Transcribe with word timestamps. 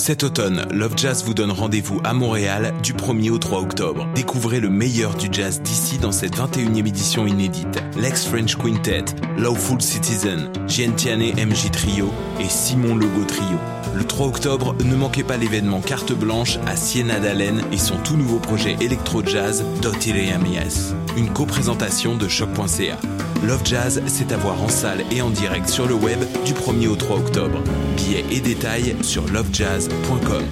Cet 0.00 0.24
automne, 0.24 0.66
Love 0.72 0.94
Jazz 0.96 1.24
vous 1.26 1.34
donne 1.34 1.50
rendez-vous 1.50 2.00
à 2.04 2.14
Montréal 2.14 2.72
du 2.82 2.94
1er 2.94 3.28
au 3.28 3.36
3 3.36 3.60
octobre. 3.60 4.08
Découvrez 4.14 4.58
le 4.58 4.70
meilleur 4.70 5.14
du 5.14 5.28
jazz 5.30 5.60
d'ici 5.60 5.98
dans 5.98 6.10
cette 6.10 6.38
21e 6.38 6.88
édition 6.88 7.26
inédite. 7.26 7.82
Lex 7.98 8.24
French 8.24 8.56
Quintet, 8.56 9.04
Lawful 9.36 9.82
Citizen, 9.82 10.50
Tiane 10.66 11.34
MJ 11.36 11.70
Trio 11.70 12.10
et 12.40 12.48
Simon 12.48 12.96
Logo 12.96 13.24
Trio. 13.28 13.58
Le 13.94 14.04
3 14.04 14.26
octobre, 14.28 14.74
ne 14.82 14.96
manquez 14.96 15.22
pas 15.22 15.36
l'événement 15.36 15.82
Carte 15.82 16.14
Blanche 16.14 16.58
à 16.66 16.76
Siena 16.76 17.20
d'Allen 17.20 17.60
et 17.70 17.78
son 17.78 17.98
tout 17.98 18.16
nouveau 18.16 18.38
projet 18.38 18.78
électro-jazz 18.80 19.66
Dotireamias. 19.82 20.94
Une 21.18 21.28
co-présentation 21.28 22.16
de 22.16 22.26
choc.ca. 22.26 22.96
Love 23.42 23.62
Jazz, 23.64 24.02
c'est 24.06 24.32
à 24.32 24.36
voir 24.36 24.62
en 24.62 24.68
salle 24.68 25.02
et 25.10 25.22
en 25.22 25.30
direct 25.30 25.68
sur 25.68 25.86
le 25.86 25.94
web 25.94 26.20
du 26.44 26.52
1er 26.52 26.88
au 26.88 26.96
3 26.96 27.16
octobre. 27.16 27.62
Billets 27.96 28.24
et 28.30 28.40
détails 28.40 28.96
sur 29.02 29.26
lovejazz.com. 29.28 30.44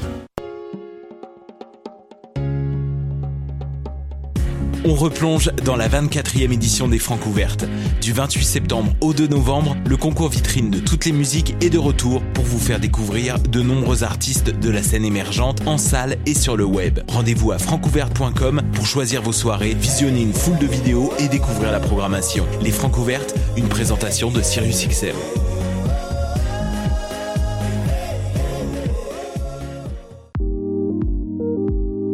On 4.91 4.95
replonge 4.95 5.51
dans 5.66 5.77
la 5.77 5.87
24e 5.87 6.51
édition 6.51 6.88
des 6.88 6.98
Francs 6.98 7.27
ouvertes. 7.27 7.66
Du 8.01 8.15
28 8.15 8.42
septembre 8.42 8.95
au 9.02 9.12
2 9.12 9.27
novembre, 9.27 9.77
le 9.87 9.98
concours 9.98 10.30
vitrine 10.30 10.70
de 10.70 10.79
toutes 10.79 11.05
les 11.05 11.12
musiques 11.12 11.55
est 11.60 11.69
de 11.69 11.77
retour 11.77 12.23
pour 12.33 12.45
vous 12.45 12.59
faire 12.59 12.80
découvrir 12.80 13.38
de 13.38 13.60
nombreux 13.60 14.02
artistes 14.02 14.48
de 14.48 14.70
la 14.70 14.82
scène 14.82 15.05
émergente 15.05 15.60
en 15.66 15.77
salle 15.77 16.16
et 16.24 16.32
sur 16.32 16.56
le 16.56 16.65
web. 16.65 17.01
Rendez-vous 17.06 17.52
à 17.52 17.59
francouverte.com 17.59 18.62
pour 18.73 18.87
choisir 18.87 19.20
vos 19.20 19.34
soirées, 19.34 19.74
visionner 19.74 20.23
une 20.23 20.32
foule 20.32 20.56
de 20.56 20.66
vidéos 20.66 21.12
et 21.18 21.29
découvrir 21.29 21.70
la 21.70 21.80
programmation. 21.80 22.46
Les 22.62 22.70
Francs 22.70 22.96
ouvertes, 22.96 23.34
une 23.59 23.68
présentation 23.68 24.30
de 24.30 24.41
Sirius 24.41 24.88
XM. 24.88 25.15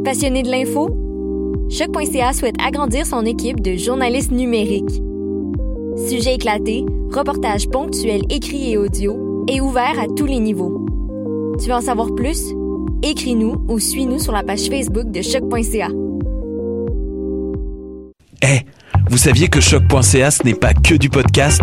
Passionné 0.04 0.42
de 0.42 0.50
l'info? 0.50 1.03
Choc.ca 1.76 2.32
souhaite 2.32 2.54
agrandir 2.64 3.04
son 3.04 3.24
équipe 3.24 3.60
de 3.60 3.74
journalistes 3.74 4.30
numériques. 4.30 5.02
Sujets 6.08 6.36
éclatés, 6.36 6.86
reportages 7.10 7.68
ponctuels 7.68 8.22
écrits 8.30 8.70
et 8.70 8.76
audio, 8.76 9.44
et 9.48 9.60
ouverts 9.60 9.98
à 9.98 10.06
tous 10.06 10.26
les 10.26 10.38
niveaux. 10.38 10.86
Tu 11.60 11.66
veux 11.66 11.74
en 11.74 11.80
savoir 11.80 12.14
plus? 12.14 12.52
Écris-nous 13.02 13.64
ou 13.68 13.80
suis-nous 13.80 14.20
sur 14.20 14.32
la 14.32 14.44
page 14.44 14.68
Facebook 14.68 15.10
de 15.10 15.20
Choc.ca. 15.20 15.88
Eh, 18.42 18.60
vous 19.10 19.18
saviez 19.18 19.48
que 19.48 19.60
Choc.ca 19.60 20.30
ce 20.30 20.44
n'est 20.44 20.54
pas 20.54 20.74
que 20.74 20.94
du 20.94 21.10
podcast? 21.10 21.62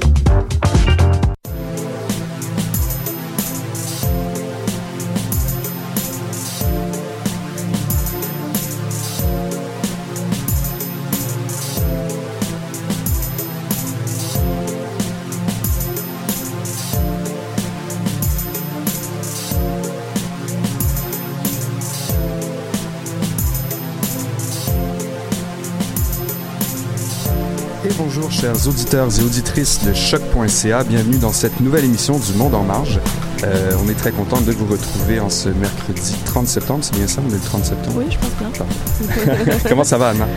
Bonjour 28.31 28.41
chers 28.41 28.67
auditeurs 28.67 29.19
et 29.19 29.23
auditrices 29.23 29.83
de 29.85 29.93
choc.ca, 29.93 30.83
bienvenue 30.83 31.17
dans 31.17 31.31
cette 31.31 31.59
nouvelle 31.59 31.85
émission 31.85 32.17
du 32.17 32.33
Monde 32.33 32.55
en 32.55 32.63
marge. 32.63 32.99
Euh, 33.43 33.71
on 33.83 33.89
est 33.89 33.95
très 33.95 34.11
content 34.11 34.39
de 34.41 34.51
vous 34.51 34.65
retrouver 34.65 35.19
en 35.19 35.29
ce 35.29 35.49
mercredi 35.49 36.15
30 36.25 36.47
septembre, 36.47 36.79
c'est 36.83 36.95
bien 36.95 37.07
ça, 37.07 37.21
on 37.25 37.29
est 37.29 37.33
le 37.33 37.39
30 37.39 37.65
septembre? 37.65 37.97
Oui, 37.97 38.05
je 38.09 38.17
pense 38.17 38.29
bien. 38.39 39.55
Comment 39.69 39.83
ça 39.83 39.97
va 39.97 40.09
Anna? 40.09 40.27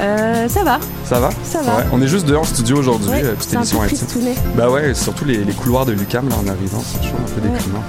Euh, 0.00 0.48
ça 0.48 0.62
va. 0.62 0.78
Ça 1.04 1.20
va? 1.20 1.30
Ça 1.44 1.62
va. 1.62 1.78
Ouais, 1.78 1.84
on 1.92 2.00
est 2.02 2.06
juste 2.08 2.26
dehors 2.26 2.42
en 2.42 2.46
studio 2.46 2.76
aujourd'hui, 2.78 3.10
Ouais, 3.10 3.24
euh, 3.24 3.34
petite 3.34 3.50
c'est 3.50 3.56
un 3.56 3.60
émission 3.60 3.78
peu 3.78 3.84
intime. 3.84 4.34
Bah 4.56 4.70
ouais, 4.70 4.94
surtout 4.94 5.24
les, 5.24 5.38
les 5.38 5.52
couloirs 5.52 5.86
de 5.86 5.92
Lucam 5.92 6.28
là 6.28 6.36
en 6.36 6.46
arrivant, 6.48 6.82
c'est 6.84 7.00
toujours 7.00 7.20
un 7.20 7.40
peu 7.40 7.46
Ouais, 7.46 7.52
déprimant. 7.52 7.82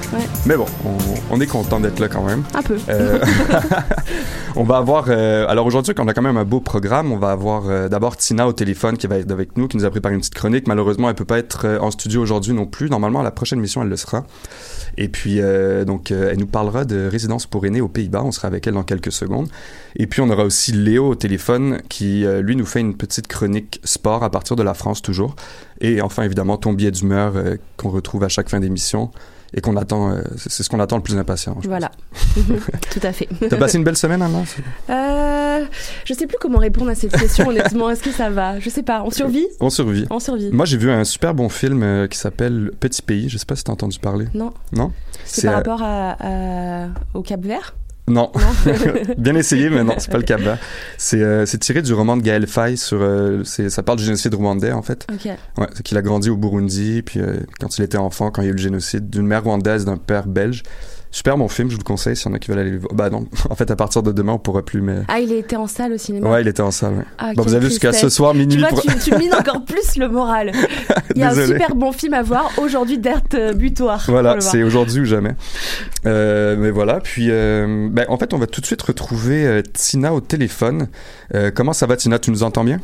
Mais 0.45 0.55
bon, 0.55 0.65
on, 0.85 1.35
on 1.35 1.41
est 1.41 1.47
content 1.47 1.79
d'être 1.79 1.99
là 1.99 2.07
quand 2.07 2.23
même. 2.23 2.43
Un 2.53 2.63
peu. 2.63 2.77
Euh, 2.89 3.19
on 4.57 4.63
va 4.63 4.77
avoir. 4.77 5.05
euh, 5.09 5.45
alors 5.47 5.65
aujourd'hui, 5.65 5.93
on 5.99 6.07
a 6.07 6.13
quand 6.13 6.21
même 6.21 6.37
un 6.37 6.43
beau 6.43 6.59
programme. 6.59 7.11
On 7.11 7.17
va 7.17 7.31
avoir 7.31 7.69
euh, 7.69 7.87
d'abord 7.89 8.17
Tina 8.17 8.47
au 8.47 8.53
téléphone 8.53 8.97
qui 8.97 9.05
va 9.05 9.17
être 9.17 9.31
avec 9.31 9.55
nous, 9.55 9.67
qui 9.67 9.77
nous 9.77 9.85
a 9.85 9.89
préparé 9.89 10.15
une 10.15 10.19
petite 10.19 10.33
chronique. 10.33 10.67
Malheureusement, 10.67 11.09
elle 11.09 11.15
peut 11.15 11.25
pas 11.25 11.37
être 11.37 11.65
euh, 11.65 11.79
en 11.79 11.91
studio 11.91 12.21
aujourd'hui 12.21 12.53
non 12.53 12.65
plus. 12.65 12.89
Normalement, 12.89 13.19
à 13.19 13.23
la 13.23 13.31
prochaine 13.31 13.59
mission, 13.59 13.83
elle 13.83 13.89
le 13.89 13.97
sera. 13.97 14.25
Et 14.97 15.09
puis, 15.09 15.39
donc, 15.85 16.09
elle 16.09 16.39
nous 16.39 16.47
parlera 16.47 16.83
de 16.83 17.07
résidence 17.07 17.45
pour 17.45 17.67
aînés 17.67 17.81
aux 17.81 17.87
Pays-Bas. 17.87 18.23
On 18.23 18.31
sera 18.31 18.47
avec 18.47 18.65
elle 18.65 18.73
dans 18.73 18.83
quelques 18.83 19.11
secondes. 19.11 19.47
Et 19.95 20.07
puis, 20.07 20.21
on 20.21 20.29
aura 20.31 20.43
aussi 20.43 20.71
Léo 20.71 21.09
au 21.09 21.15
téléphone 21.15 21.81
qui, 21.87 22.25
lui, 22.41 22.55
nous 22.55 22.65
fait 22.65 22.79
une 22.79 22.97
petite 22.97 23.27
chronique 23.27 23.79
sport 23.83 24.23
à 24.23 24.31
partir 24.31 24.55
de 24.55 24.63
la 24.63 24.73
France 24.73 25.03
toujours. 25.03 25.35
Et 25.81 26.01
enfin, 26.01 26.23
évidemment, 26.23 26.57
ton 26.57 26.73
billet 26.73 26.89
d'humeur 26.89 27.33
qu'on 27.75 27.89
retrouve 27.89 28.23
à 28.23 28.29
chaque 28.29 28.49
fin 28.49 28.59
d'émission 28.59 29.11
et 29.53 29.61
qu'on 29.61 29.75
attend. 29.77 30.11
euh, 30.11 30.21
c'est 30.37 30.63
ce 30.63 30.69
qu'on 30.69 30.79
attend 30.79 30.97
le 30.97 31.03
plus 31.03 31.17
impatient. 31.17 31.57
Voilà. 31.63 31.91
Tout 32.35 32.99
à 33.03 33.11
fait. 33.13 33.27
T'as 33.49 33.57
passé 33.57 33.77
une 33.77 33.83
belle 33.83 33.97
semaine, 33.97 34.21
Anna? 34.21 34.43
Euh, 34.89 35.65
je 36.05 36.13
sais 36.13 36.27
plus 36.27 36.37
comment 36.39 36.59
répondre 36.59 36.89
à 36.91 36.95
cette 36.95 37.17
question, 37.17 37.47
honnêtement. 37.49 37.89
Est-ce 37.89 38.03
que 38.03 38.11
ça 38.11 38.29
va? 38.29 38.59
Je 38.59 38.69
sais 38.69 38.83
pas. 38.83 39.03
On 39.03 39.11
survit? 39.11 39.47
On 39.59 39.69
survit. 39.69 40.05
On 40.09 40.19
survit. 40.19 40.49
Moi, 40.51 40.65
j'ai 40.65 40.77
vu 40.77 40.91
un 40.91 41.03
super 41.03 41.33
bon 41.33 41.49
film 41.49 41.83
euh, 41.83 42.07
qui 42.07 42.17
s'appelle 42.17 42.71
Petit 42.79 43.01
Pays. 43.01 43.29
Je 43.29 43.37
sais 43.37 43.45
pas 43.45 43.55
si 43.55 43.63
t'as 43.63 43.73
entendu 43.73 43.99
parler. 43.99 44.27
Non. 44.33 44.53
Non? 44.73 44.91
C'est 45.25 45.43
par 45.43 45.53
euh, 45.53 45.57
rapport 45.57 45.81
à, 45.83 46.11
à- 46.19 46.87
au 47.13 47.21
Cap 47.21 47.41
Vert? 47.41 47.75
Non. 48.07 48.31
Non. 48.35 48.73
Bien 49.17 49.35
essayé, 49.35 49.69
mais 49.69 49.83
non, 49.83 49.95
c'est 49.97 50.09
pas 50.11 50.17
le 50.17 50.23
cas. 50.23 50.37
là. 50.37 50.57
C'est 50.97 51.21
euh, 51.21 51.45
tiré 51.45 51.81
du 51.81 51.93
roman 51.93 52.15
de 52.17 52.21
Gaël 52.21 52.47
Faye 52.47 52.77
sur. 52.77 52.99
euh, 53.01 53.43
c'est- 53.43 53.69
ça 53.69 53.83
parle 53.83 53.97
du 53.99 54.05
génocide 54.05 54.33
rwandais, 54.33 54.71
en 54.71 54.81
fait. 54.81 55.05
ok. 55.11 55.25
Ouais, 55.57 55.67
c'est 55.73 55.83
qu'il 55.83 55.97
a 55.97 56.01
grandi 56.01 56.29
au 56.29 56.37
Burundi, 56.37 57.01
puis 57.01 57.19
euh, 57.19 57.37
quand 57.59 57.77
il 57.77 57.83
était 57.83 57.97
enfant, 57.97 58.31
quand 58.31 58.41
il 58.41 58.45
y 58.45 58.47
a 58.47 58.51
eu 58.51 58.55
le 58.55 58.59
génocide, 58.61 59.09
d'une 59.09 59.27
mère 59.27 59.43
rwandaise, 59.43 59.83
d'un 59.85 59.97
père 59.97 60.27
belge. 60.27 60.63
Super 61.09 61.37
bon 61.37 61.47
film, 61.47 61.69
je 61.69 61.73
vous 61.75 61.79
le 61.79 61.83
conseille 61.85 62.15
s'il 62.15 62.27
y 62.29 62.31
en 62.31 62.35
a 62.35 62.39
qui 62.39 62.49
veulent 62.49 62.59
aller 62.59 62.71
le 62.71 62.79
voir. 62.79 62.93
Bah 62.93 63.09
non, 63.09 63.27
en 63.49 63.55
fait, 63.55 63.71
à 63.71 63.75
partir 63.75 64.03
de 64.03 64.11
demain, 64.11 64.33
on 64.33 64.37
pourra 64.39 64.63
plus, 64.63 64.81
mais. 64.81 64.97
Ah, 65.07 65.19
il 65.19 65.31
était 65.31 65.55
en 65.55 65.65
salle 65.65 65.93
au 65.93 65.97
cinéma 65.97 66.29
Ouais, 66.29 66.41
il 66.41 66.47
était 66.47 66.61
en 66.61 66.69
salle, 66.71 66.95
ouais. 66.95 67.03
Ah, 67.17 67.31
Bon, 67.33 67.43
vous 67.43 67.49
quelle 67.49 67.55
avez 67.57 67.69
jusqu'à 67.69 67.93
ce 67.93 68.09
soir, 68.09 68.33
Tu 68.33 68.39
minuit. 68.39 68.57
vois, 68.59 68.67
pour- 68.69 68.81
tu, 68.81 68.87
tu 68.99 69.15
mines 69.17 69.33
encore 69.39 69.63
plus 69.63 69.95
le 69.97 70.09
moral. 70.09 70.51
Il 71.15 71.21
y 71.21 71.23
a 71.23 71.29
un 71.29 71.33
super 71.45 71.75
bon 71.75 71.91
film 71.93 72.13
à 72.13 72.21
voir 72.21 72.51
aujourd'hui 72.57 72.97
d'Ert 72.97 73.21
euh, 73.33 73.53
Butoir. 73.53 74.03
Voilà, 74.09 74.39
c'est 74.41 74.61
aujourd'hui 74.63 74.99
ou 75.01 75.05
jamais. 75.05 75.31
Euh, 76.05 76.55
mais 76.59 76.69
voilà, 76.71 76.99
puis 76.99 77.27
euh, 77.31 77.87
ben, 77.89 78.05
en 78.09 78.17
fait, 78.17 78.33
on 78.33 78.37
va 78.37 78.45
tout 78.47 78.61
de 78.61 78.65
suite 78.65 78.81
retrouver 78.81 79.45
euh, 79.47 79.61
Tina 79.73 80.13
au 80.13 80.19
téléphone. 80.21 80.89
Euh, 81.33 81.51
comment 81.55 81.73
ça 81.73 81.85
va, 81.87 81.95
Tina? 81.97 82.19
Tu 82.19 82.29
nous 82.31 82.43
entends 82.43 82.63
bien? 82.65 82.79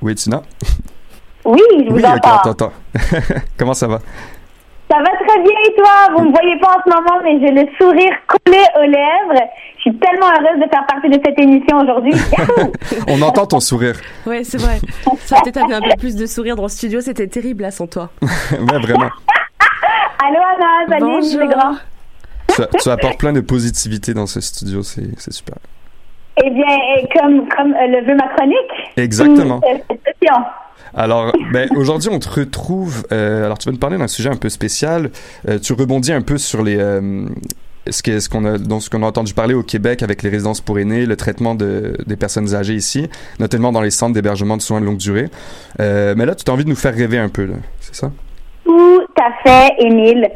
Oui, 0.00 0.14
Tina? 0.14 0.42
Oui, 1.44 1.60
je 1.84 1.90
vous 1.90 1.96
Oui, 1.96 2.04
entends. 2.06 2.38
on 2.44 2.54
t'entend. 2.54 2.72
comment 3.58 3.74
ça 3.74 3.88
va? 3.88 4.00
Ça 4.92 4.98
va 4.98 5.04
très 5.04 5.40
bien 5.40 5.52
et 5.66 5.74
toi? 5.74 5.90
Vous 6.14 6.24
me 6.24 6.30
voyez 6.32 6.58
pas 6.58 6.76
en 6.76 6.82
ce 6.84 6.94
moment, 6.94 7.22
mais 7.24 7.40
j'ai 7.40 7.50
le 7.50 7.66
sourire 7.80 8.12
collé 8.26 8.58
aux 8.76 8.82
lèvres. 8.82 9.42
Je 9.76 9.80
suis 9.80 9.96
tellement 9.96 10.26
heureuse 10.26 10.62
de 10.62 10.68
faire 10.68 10.84
partie 10.86 11.08
de 11.08 11.18
cette 11.24 11.38
émission 11.38 11.78
aujourd'hui. 11.78 12.12
On 13.08 13.22
entend 13.22 13.46
ton 13.46 13.60
sourire. 13.60 13.98
Ouais, 14.26 14.44
c'est 14.44 14.58
vrai. 14.58 14.80
Ça 15.20 15.40
peut-être 15.42 15.56
amené 15.62 15.76
un 15.76 15.80
peu 15.80 15.96
plus 15.98 16.14
de 16.14 16.26
sourire 16.26 16.56
dans 16.56 16.64
le 16.64 16.68
studio. 16.68 17.00
C'était 17.00 17.26
terrible 17.26 17.62
là 17.62 17.70
sans 17.70 17.86
toi. 17.86 18.10
ouais, 18.22 18.78
vraiment. 18.82 19.08
Allô 20.24 20.36
Anna, 20.36 20.86
salut, 20.86 21.00
Bonjour. 21.00 21.40
c'est 21.40 21.46
grand. 21.46 21.74
Tu, 22.54 22.78
tu 22.82 22.88
apportes 22.90 23.18
plein 23.18 23.32
de 23.32 23.40
positivité 23.40 24.12
dans 24.12 24.26
ce 24.26 24.42
studio, 24.42 24.82
c'est 24.82 25.08
c'est 25.16 25.32
super. 25.32 25.56
Eh 26.44 26.50
bien, 26.50 26.66
comme, 27.14 27.48
comme 27.48 27.72
euh, 27.74 27.86
le 27.86 28.04
veut 28.06 28.14
ma 28.14 28.28
chronique? 28.28 28.92
Exactement. 28.98 29.60
euh, 29.64 29.78
cette 29.88 30.00
session. 30.04 30.36
Alors, 30.94 31.32
ben, 31.52 31.68
aujourd'hui, 31.76 32.10
on 32.12 32.18
te 32.18 32.28
retrouve. 32.28 33.04
euh, 33.12 33.44
alors, 33.46 33.58
tu 33.58 33.66
vas 33.66 33.72
nous 33.72 33.78
parler 33.78 33.98
d'un 33.98 34.08
sujet 34.08 34.28
un 34.28 34.36
peu 34.36 34.48
spécial. 34.48 35.10
Euh, 35.48 35.58
tu 35.58 35.72
rebondis 35.72 36.12
un 36.12 36.20
peu 36.22 36.38
sur 36.38 36.62
les. 36.62 36.76
euh, 36.78 37.26
ce 37.90 38.28
qu'on 38.28 38.44
a, 38.44 38.58
ce 38.58 38.90
qu'on 38.90 39.02
a 39.02 39.06
entendu 39.06 39.34
parler 39.34 39.54
au 39.54 39.62
Québec 39.62 40.02
avec 40.02 40.22
les 40.22 40.30
résidences 40.30 40.60
pour 40.60 40.78
aînés, 40.78 41.04
le 41.06 41.16
traitement 41.16 41.54
de, 41.54 41.96
des 42.06 42.16
personnes 42.16 42.54
âgées 42.54 42.74
ici, 42.74 43.08
notamment 43.40 43.72
dans 43.72 43.80
les 43.80 43.90
centres 43.90 44.12
d'hébergement 44.14 44.56
de 44.56 44.62
soins 44.62 44.80
de 44.80 44.86
longue 44.86 44.98
durée. 44.98 45.30
Mais 45.80 46.24
là, 46.24 46.36
tu 46.36 46.48
as 46.48 46.54
envie 46.54 46.64
de 46.64 46.68
nous 46.68 46.76
faire 46.76 46.94
rêver 46.94 47.18
un 47.18 47.28
peu, 47.28 47.48
c'est 47.80 47.96
ça? 47.96 48.12
Tout 48.64 49.02
à 49.20 49.32
fait, 49.42 49.74
Émile. 49.80 50.28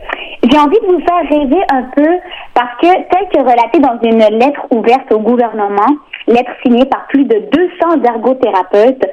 J'ai 0.50 0.58
envie 0.58 0.78
de 0.80 0.86
vous 0.86 1.00
faire 1.00 1.38
rêver 1.38 1.62
un 1.70 1.82
peu 1.94 2.08
parce 2.56 2.74
que, 2.80 2.86
tel 2.86 3.28
que 3.28 3.38
relaté 3.38 3.80
dans 3.80 3.98
une 4.02 4.38
lettre 4.38 4.62
ouverte 4.70 5.12
au 5.12 5.18
gouvernement, 5.18 5.98
lettre 6.26 6.52
signée 6.64 6.86
par 6.86 7.06
plus 7.08 7.26
de 7.26 7.38
200 7.52 8.02
ergothérapeutes, 8.02 9.04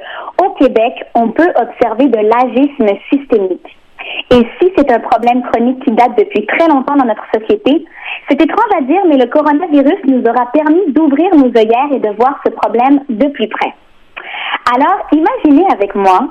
au 0.42 0.50
Québec, 0.52 0.94
on 1.14 1.28
peut 1.28 1.52
observer 1.54 2.08
de 2.08 2.20
l'agisme 2.20 2.88
systémique. 3.12 3.76
Et 4.30 4.48
si 4.58 4.72
c'est 4.74 4.90
un 4.90 5.00
problème 5.00 5.42
chronique 5.42 5.84
qui 5.84 5.90
date 5.90 6.16
depuis 6.16 6.46
très 6.46 6.68
longtemps 6.68 6.96
dans 6.96 7.04
notre 7.04 7.26
société, 7.34 7.84
c'est 8.30 8.40
étrange 8.40 8.78
à 8.78 8.80
dire, 8.80 9.02
mais 9.08 9.18
le 9.18 9.26
coronavirus 9.26 10.00
nous 10.06 10.22
aura 10.22 10.50
permis 10.52 10.80
d'ouvrir 10.88 11.36
nos 11.36 11.48
œillères 11.54 11.92
et 11.92 12.00
de 12.00 12.16
voir 12.16 12.40
ce 12.46 12.50
problème 12.50 13.00
de 13.10 13.28
plus 13.28 13.48
près. 13.48 13.74
Alors, 14.74 15.06
imaginez 15.12 15.66
avec 15.70 15.94
moi 15.94 16.28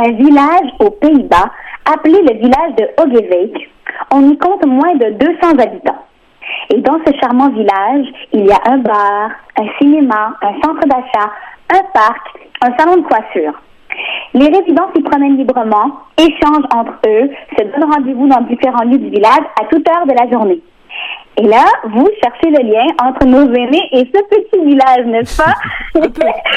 un 0.00 0.12
village 0.12 0.70
aux 0.78 0.90
Pays-Bas 0.90 1.50
appelé 1.92 2.22
le 2.22 2.34
village 2.38 2.76
de 2.78 3.02
Hogeveik. 3.02 3.68
On 4.14 4.30
y 4.30 4.38
compte 4.38 4.64
moins 4.64 4.94
de 4.94 5.10
200 5.10 5.58
habitants. 5.58 5.98
Et 6.70 6.78
dans 6.78 6.98
ce 7.06 7.12
charmant 7.20 7.50
village, 7.50 8.06
il 8.32 8.46
y 8.46 8.52
a 8.52 8.58
un 8.66 8.78
bar, 8.78 9.30
un 9.58 9.66
cinéma, 9.78 10.34
un 10.42 10.52
centre 10.62 10.86
d'achat, 10.86 11.30
un 11.70 11.82
parc, 11.92 12.38
un 12.62 12.76
salon 12.78 12.96
de 12.96 13.06
coiffure. 13.06 13.54
Les 14.34 14.46
résidents 14.46 14.88
s'y 14.94 15.02
promènent 15.02 15.36
librement, 15.36 16.00
échangent 16.16 16.68
entre 16.74 16.94
eux, 17.06 17.30
se 17.58 17.64
donnent 17.64 17.92
rendez-vous 17.92 18.26
dans 18.26 18.40
différents 18.42 18.84
lieux 18.84 18.98
du 18.98 19.10
village 19.10 19.44
à 19.60 19.66
toute 19.66 19.86
heure 19.88 20.06
de 20.06 20.14
la 20.18 20.30
journée. 20.30 20.60
Et 21.38 21.46
là, 21.46 21.64
vous 21.84 22.08
cherchez 22.22 22.50
le 22.50 22.62
lien 22.70 22.86
entre 23.02 23.26
nos 23.26 23.52
aînés 23.52 23.88
et 23.92 24.00
ce 24.00 24.22
petit 24.28 24.64
village, 24.64 25.06
n'est-ce 25.06 25.42
pas? 25.42 25.54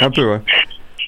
Un 0.01 0.09
peu, 0.11 0.29
ouais. 0.31 0.39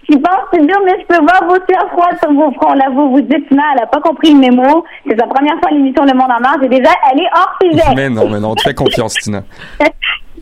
Je 0.10 0.16
pense 0.18 0.50
toujours, 0.54 0.82
mais 0.86 0.94
je 1.02 1.06
peux 1.06 1.22
voir 1.22 1.44
vos 1.48 1.58
sueurs 1.68 1.90
froides 1.92 2.18
sur 2.22 2.32
vos 2.34 2.52
fronts. 2.54 2.74
Là, 2.76 2.86
vous 2.92 3.10
vous 3.12 3.22
dites, 3.22 3.52
non, 3.52 3.64
elle 3.74 3.80
n'a 3.82 3.88
pas 3.88 4.00
compris 4.00 4.34
le 4.34 4.40
mémo. 4.40 4.84
C'est 5.08 5.20
sa 5.20 5.28
première 5.28 5.60
fois 5.60 5.70
à 5.70 5.74
l'émission 5.74 6.04
Le 6.06 6.14
Monde 6.14 6.32
en 6.32 6.40
marche. 6.42 6.64
Et 6.64 6.70
déjà, 6.70 6.92
elle 7.12 7.20
est 7.20 7.30
hors 7.36 7.58
sujet. 7.62 7.94
Mais 7.96 8.10
non, 8.10 8.30
mais 8.30 8.40
non, 8.40 8.56
tu 8.56 8.64
fais 8.64 8.74
confiance, 8.74 9.14
Tina. 9.16 9.44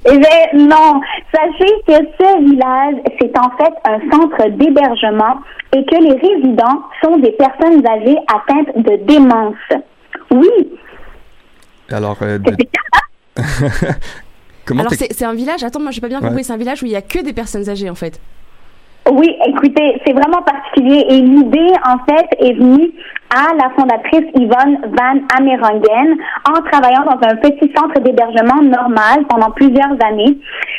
Eh 0.07 0.19
bien, 0.19 0.67
non. 0.67 1.01
Sachez 1.33 1.73
que 1.87 1.93
ce 2.19 2.43
village, 2.43 2.95
c'est 3.19 3.35
en 3.39 3.49
fait 3.57 3.73
un 3.85 3.99
centre 4.11 4.49
d'hébergement 4.51 5.37
et 5.75 5.83
que 5.83 5.95
les 5.95 6.11
résidents 6.11 6.83
sont 7.03 7.17
des 7.17 7.31
personnes 7.31 7.83
âgées 7.87 8.15
atteintes 8.31 8.77
de 8.85 8.97
démence. 9.07 9.55
Oui. 10.29 10.77
Alors, 11.89 12.17
euh, 12.21 12.37
de- 12.37 12.55
comment 14.65 14.81
Alors 14.81 14.93
c'est 14.93 15.11
c'est 15.11 15.25
un 15.25 15.33
village, 15.33 15.63
attends, 15.63 15.79
moi 15.79 15.89
j'ai 15.89 16.01
pas 16.01 16.07
bien 16.07 16.21
Ouais. 16.21 16.27
compris, 16.27 16.43
c'est 16.43 16.53
un 16.53 16.57
village 16.57 16.83
où 16.83 16.85
il 16.85 16.91
y 16.91 16.95
a 16.95 17.01
que 17.01 17.23
des 17.23 17.33
personnes 17.33 17.67
âgées 17.67 17.89
en 17.89 17.95
fait. 17.95 18.19
Oui, 19.11 19.35
écoutez, 19.47 20.01
c'est 20.05 20.13
vraiment 20.13 20.41
particulier 20.41 21.05
et 21.09 21.21
l'idée, 21.21 21.71
en 21.85 21.97
fait, 22.09 22.25
est 22.39 22.53
venue 22.53 22.89
à 23.29 23.53
la 23.55 23.69
fondatrice 23.77 24.25
Yvonne 24.35 24.79
Van 24.97 25.19
Amerongen 25.37 26.15
en 26.49 26.61
travaillant 26.71 27.03
dans 27.05 27.27
un 27.27 27.35
petit 27.35 27.71
centre 27.75 27.99
d'hébergement 28.01 28.61
normal 28.63 29.25
pendant 29.29 29.51
plusieurs 29.51 29.91
années. 30.03 30.37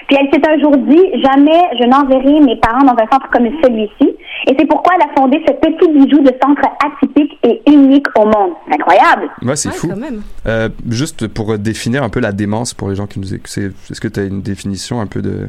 Puis 0.08 0.16
elle 0.18 0.28
s'est 0.32 0.48
un 0.48 0.58
jour 0.60 0.76
dit, 0.76 1.02
jamais 1.22 1.60
je 1.78 1.86
n'enverrai 1.86 2.40
mes 2.40 2.56
parents 2.56 2.84
dans 2.84 2.94
un 2.94 3.06
centre 3.12 3.28
comme 3.30 3.46
celui-ci. 3.62 4.16
Et 4.48 4.56
c'est 4.58 4.66
pourquoi 4.66 4.94
elle 4.96 5.02
a 5.08 5.14
fondé 5.20 5.42
ce 5.46 5.52
petit 5.52 5.88
bijou 5.92 6.22
de 6.22 6.32
centre 6.42 6.62
atypique 6.84 7.36
et 7.44 7.60
unique 7.70 8.06
au 8.18 8.24
monde. 8.24 8.52
C'est 8.68 8.74
incroyable. 8.74 9.28
Ouais, 9.42 9.56
c'est 9.56 9.68
Ouais, 9.68 9.74
fou. 9.74 9.88
quand 9.88 9.96
même. 10.00 10.22
Euh, 10.46 10.68
juste 10.88 11.28
pour 11.28 11.58
définir 11.58 12.02
un 12.02 12.08
peu 12.08 12.20
la 12.20 12.32
démence 12.32 12.74
pour 12.74 12.88
les 12.88 12.94
gens 12.96 13.06
qui 13.06 13.18
nous 13.20 13.34
écoutent, 13.34 13.46
c'est- 13.48 13.72
est-ce 13.90 14.00
que 14.00 14.08
tu 14.08 14.20
as 14.20 14.24
une 14.24 14.42
définition 14.42 15.00
un 15.00 15.06
peu 15.06 15.20
de... 15.22 15.46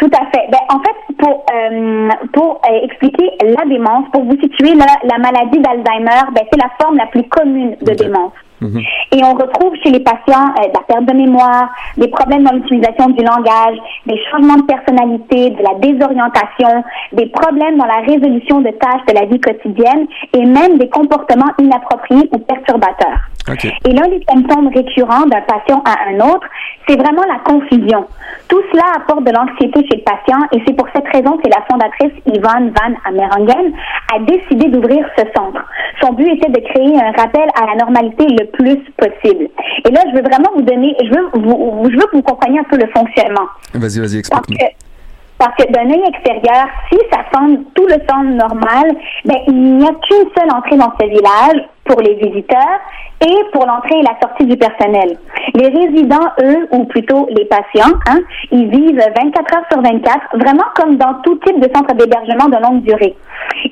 Tout 0.00 0.10
à 0.18 0.24
fait. 0.30 0.46
Ben, 0.50 0.58
en 0.70 0.80
fait, 0.80 1.14
pour 1.18 1.44
euh, 1.52 2.08
pour 2.32 2.62
euh, 2.70 2.84
expliquer 2.84 3.32
la 3.42 3.66
démence, 3.66 4.08
pour 4.12 4.24
vous 4.24 4.36
situer 4.40 4.72
la, 4.74 4.86
la 5.04 5.18
maladie 5.18 5.58
d'Alzheimer, 5.58 6.32
ben, 6.34 6.42
c'est 6.50 6.58
la 6.58 6.70
forme 6.80 6.96
la 6.96 7.06
plus 7.06 7.24
commune 7.24 7.76
de 7.82 7.92
démence. 7.92 8.32
Mhm. 8.60 8.80
Et 9.12 9.24
on 9.24 9.34
retrouve 9.34 9.74
chez 9.82 9.90
les 9.90 10.00
patients 10.00 10.52
euh, 10.58 10.68
de 10.68 10.74
la 10.74 10.80
perte 10.86 11.04
de 11.04 11.14
mémoire, 11.14 11.68
des 11.96 12.08
problèmes 12.08 12.44
dans 12.44 12.52
l'utilisation 12.52 13.08
du 13.10 13.24
langage, 13.24 13.76
des 14.06 14.20
changements 14.30 14.56
de 14.56 14.64
personnalité, 14.64 15.50
de 15.50 15.62
la 15.62 15.74
désorientation, 15.80 16.84
des 17.12 17.26
problèmes 17.26 17.78
dans 17.78 17.86
la 17.86 18.00
résolution 18.06 18.60
de 18.60 18.70
tâches 18.70 19.06
de 19.08 19.14
la 19.14 19.26
vie 19.26 19.40
quotidienne 19.40 20.06
et 20.32 20.44
même 20.44 20.78
des 20.78 20.88
comportements 20.88 21.52
inappropriés 21.58 22.28
ou 22.32 22.38
perturbateurs. 22.38 23.30
Et 23.84 23.92
l'un 23.92 24.08
des 24.08 24.22
symptômes 24.28 24.68
récurrents 24.68 25.26
d'un 25.26 25.40
patient 25.40 25.82
à 25.84 26.10
un 26.10 26.20
autre, 26.20 26.46
c'est 26.86 26.96
vraiment 26.96 27.24
la 27.26 27.38
confusion. 27.38 28.06
Tout 28.48 28.60
cela 28.70 28.84
apporte 28.96 29.24
de 29.24 29.32
l'anxiété 29.32 29.80
chez 29.88 29.96
le 29.96 30.04
patient 30.04 30.38
et 30.52 30.62
c'est 30.66 30.74
pour 30.74 30.86
cette 30.94 31.08
raison 31.08 31.36
que 31.38 31.48
la 31.48 31.62
fondatrice 31.70 32.12
Yvonne 32.26 32.72
Van 32.76 32.94
Amerongen 33.06 33.72
a 34.14 34.18
décidé 34.20 34.68
d'ouvrir 34.68 35.04
ce 35.16 35.24
centre. 35.34 35.64
Son 36.00 36.12
but 36.12 36.28
était 36.28 36.50
de 36.50 36.60
créer 36.60 37.00
un 37.00 37.12
rappel 37.12 37.48
à 37.60 37.66
la 37.66 37.74
normalité 37.76 38.26
le 38.28 38.46
plus 38.52 38.78
possible. 38.96 39.48
Et 39.86 39.90
là, 39.90 40.02
je 40.10 40.16
veux 40.16 40.22
vraiment 40.22 40.50
vous 40.54 40.62
donner, 40.62 40.94
je 41.02 41.10
veux 41.10 41.28
vous, 41.34 41.88
je 41.90 41.96
veux 41.96 42.06
que 42.06 42.16
vous 42.16 42.22
compreniez 42.22 42.60
un 42.60 42.64
peu 42.64 42.76
le 42.76 42.88
fonctionnement. 42.88 43.48
Vas-y, 43.74 44.00
vas-y, 44.00 44.18
explique-nous. 44.18 44.56
que, 44.56 44.64
parce 45.38 45.56
que 45.56 45.72
d'un 45.72 45.90
œil 45.90 46.02
extérieur, 46.08 46.66
si 46.90 46.98
ça 47.10 47.20
semble 47.32 47.60
tout 47.74 47.86
le 47.86 47.96
semble 48.08 48.34
normal, 48.34 48.92
ben, 49.24 49.36
il 49.46 49.78
n'y 49.78 49.84
a 49.84 49.90
qu'une 49.90 50.28
seule 50.36 50.50
entrée 50.54 50.76
dans 50.76 50.92
ce 51.00 51.06
village 51.06 51.66
pour 51.90 52.00
les 52.00 52.14
visiteurs 52.14 52.78
et 53.20 53.36
pour 53.52 53.66
l'entrée 53.66 53.98
et 53.98 54.02
la 54.02 54.16
sortie 54.22 54.46
du 54.46 54.56
personnel. 54.56 55.18
Les 55.54 55.66
résidents, 55.66 56.28
eux, 56.40 56.68
ou 56.70 56.84
plutôt 56.84 57.28
les 57.36 57.44
patients, 57.46 57.96
hein, 58.08 58.20
ils 58.52 58.70
vivent 58.70 59.02
24 59.16 59.56
heures 59.56 59.64
sur 59.72 59.82
24, 59.82 60.38
vraiment 60.38 60.64
comme 60.76 60.96
dans 60.96 61.14
tout 61.24 61.34
type 61.44 61.58
de 61.58 61.68
centre 61.74 61.92
d'hébergement 61.94 62.48
de 62.48 62.62
longue 62.62 62.82
durée. 62.82 63.16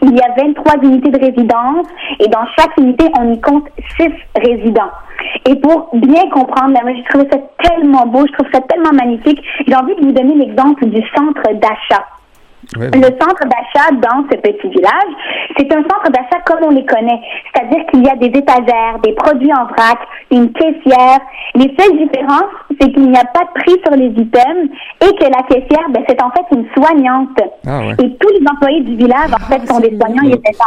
Il 0.02 0.16
y 0.16 0.20
a 0.20 0.34
23 0.36 0.82
unités 0.82 1.10
de 1.10 1.20
résidence 1.20 1.86
et 2.18 2.26
dans 2.26 2.44
chaque 2.58 2.76
unité, 2.76 3.04
on 3.18 3.32
y 3.32 3.40
compte 3.40 3.68
6 4.00 4.08
résidents. 4.36 4.90
Et 5.46 5.54
pour 5.56 5.90
bien 5.94 6.28
comprendre, 6.30 6.74
là, 6.74 6.80
moi, 6.82 6.92
j'ai 6.94 7.04
trouvé 7.04 7.28
ça 7.30 7.38
tellement 7.62 8.06
beau, 8.06 8.26
je 8.26 8.32
trouve 8.32 8.48
ça 8.52 8.60
tellement 8.62 8.92
magnifique. 8.92 9.40
J'ai 9.66 9.74
envie 9.76 9.94
de 9.94 10.00
vous 10.00 10.12
donner 10.12 10.34
l'exemple 10.34 10.86
du 10.86 11.02
centre 11.16 11.42
d'achat. 11.54 12.04
Le 12.76 13.00
centre 13.02 13.44
d'achat 13.48 13.90
dans 13.92 14.24
ce 14.30 14.36
petit 14.36 14.68
village, 14.68 15.12
c'est 15.56 15.72
un 15.72 15.82
centre 15.82 16.10
d'achat 16.10 16.40
comme 16.44 16.58
on 16.64 16.70
les 16.70 16.84
connaît. 16.84 17.20
C'est-à-dire 17.54 17.86
qu'il 17.86 18.04
y 18.04 18.10
a 18.10 18.16
des 18.16 18.26
étagères, 18.38 18.98
des 19.02 19.14
produits 19.14 19.52
en 19.54 19.64
vrac, 19.64 19.98
une 20.30 20.52
caissière. 20.52 21.18
Les 21.54 21.74
seules 21.78 21.96
différences, 21.96 22.52
c'est 22.78 22.92
qu'il 22.92 23.10
n'y 23.10 23.16
a 23.16 23.24
pas 23.24 23.44
de 23.44 23.60
prix 23.60 23.80
sur 23.86 23.96
les 23.96 24.08
items 24.08 24.68
et 25.00 25.16
que 25.16 25.24
la 25.24 25.42
caissière, 25.48 25.88
ben, 25.88 26.04
c'est 26.06 26.22
en 26.22 26.30
fait 26.30 26.44
une 26.54 26.66
soignante. 26.76 27.38
Ah 27.66 27.80
ouais. 27.80 27.94
Et 28.04 28.16
tous 28.18 28.28
les 28.38 28.46
employés 28.50 28.82
du 28.82 28.96
village, 28.96 29.30
en 29.32 29.46
fait, 29.46 29.66
sont 29.66 29.80
des 29.80 29.96
soignants 29.96 30.28
et 30.28 30.32
étaient 30.34 30.58
là. 30.58 30.66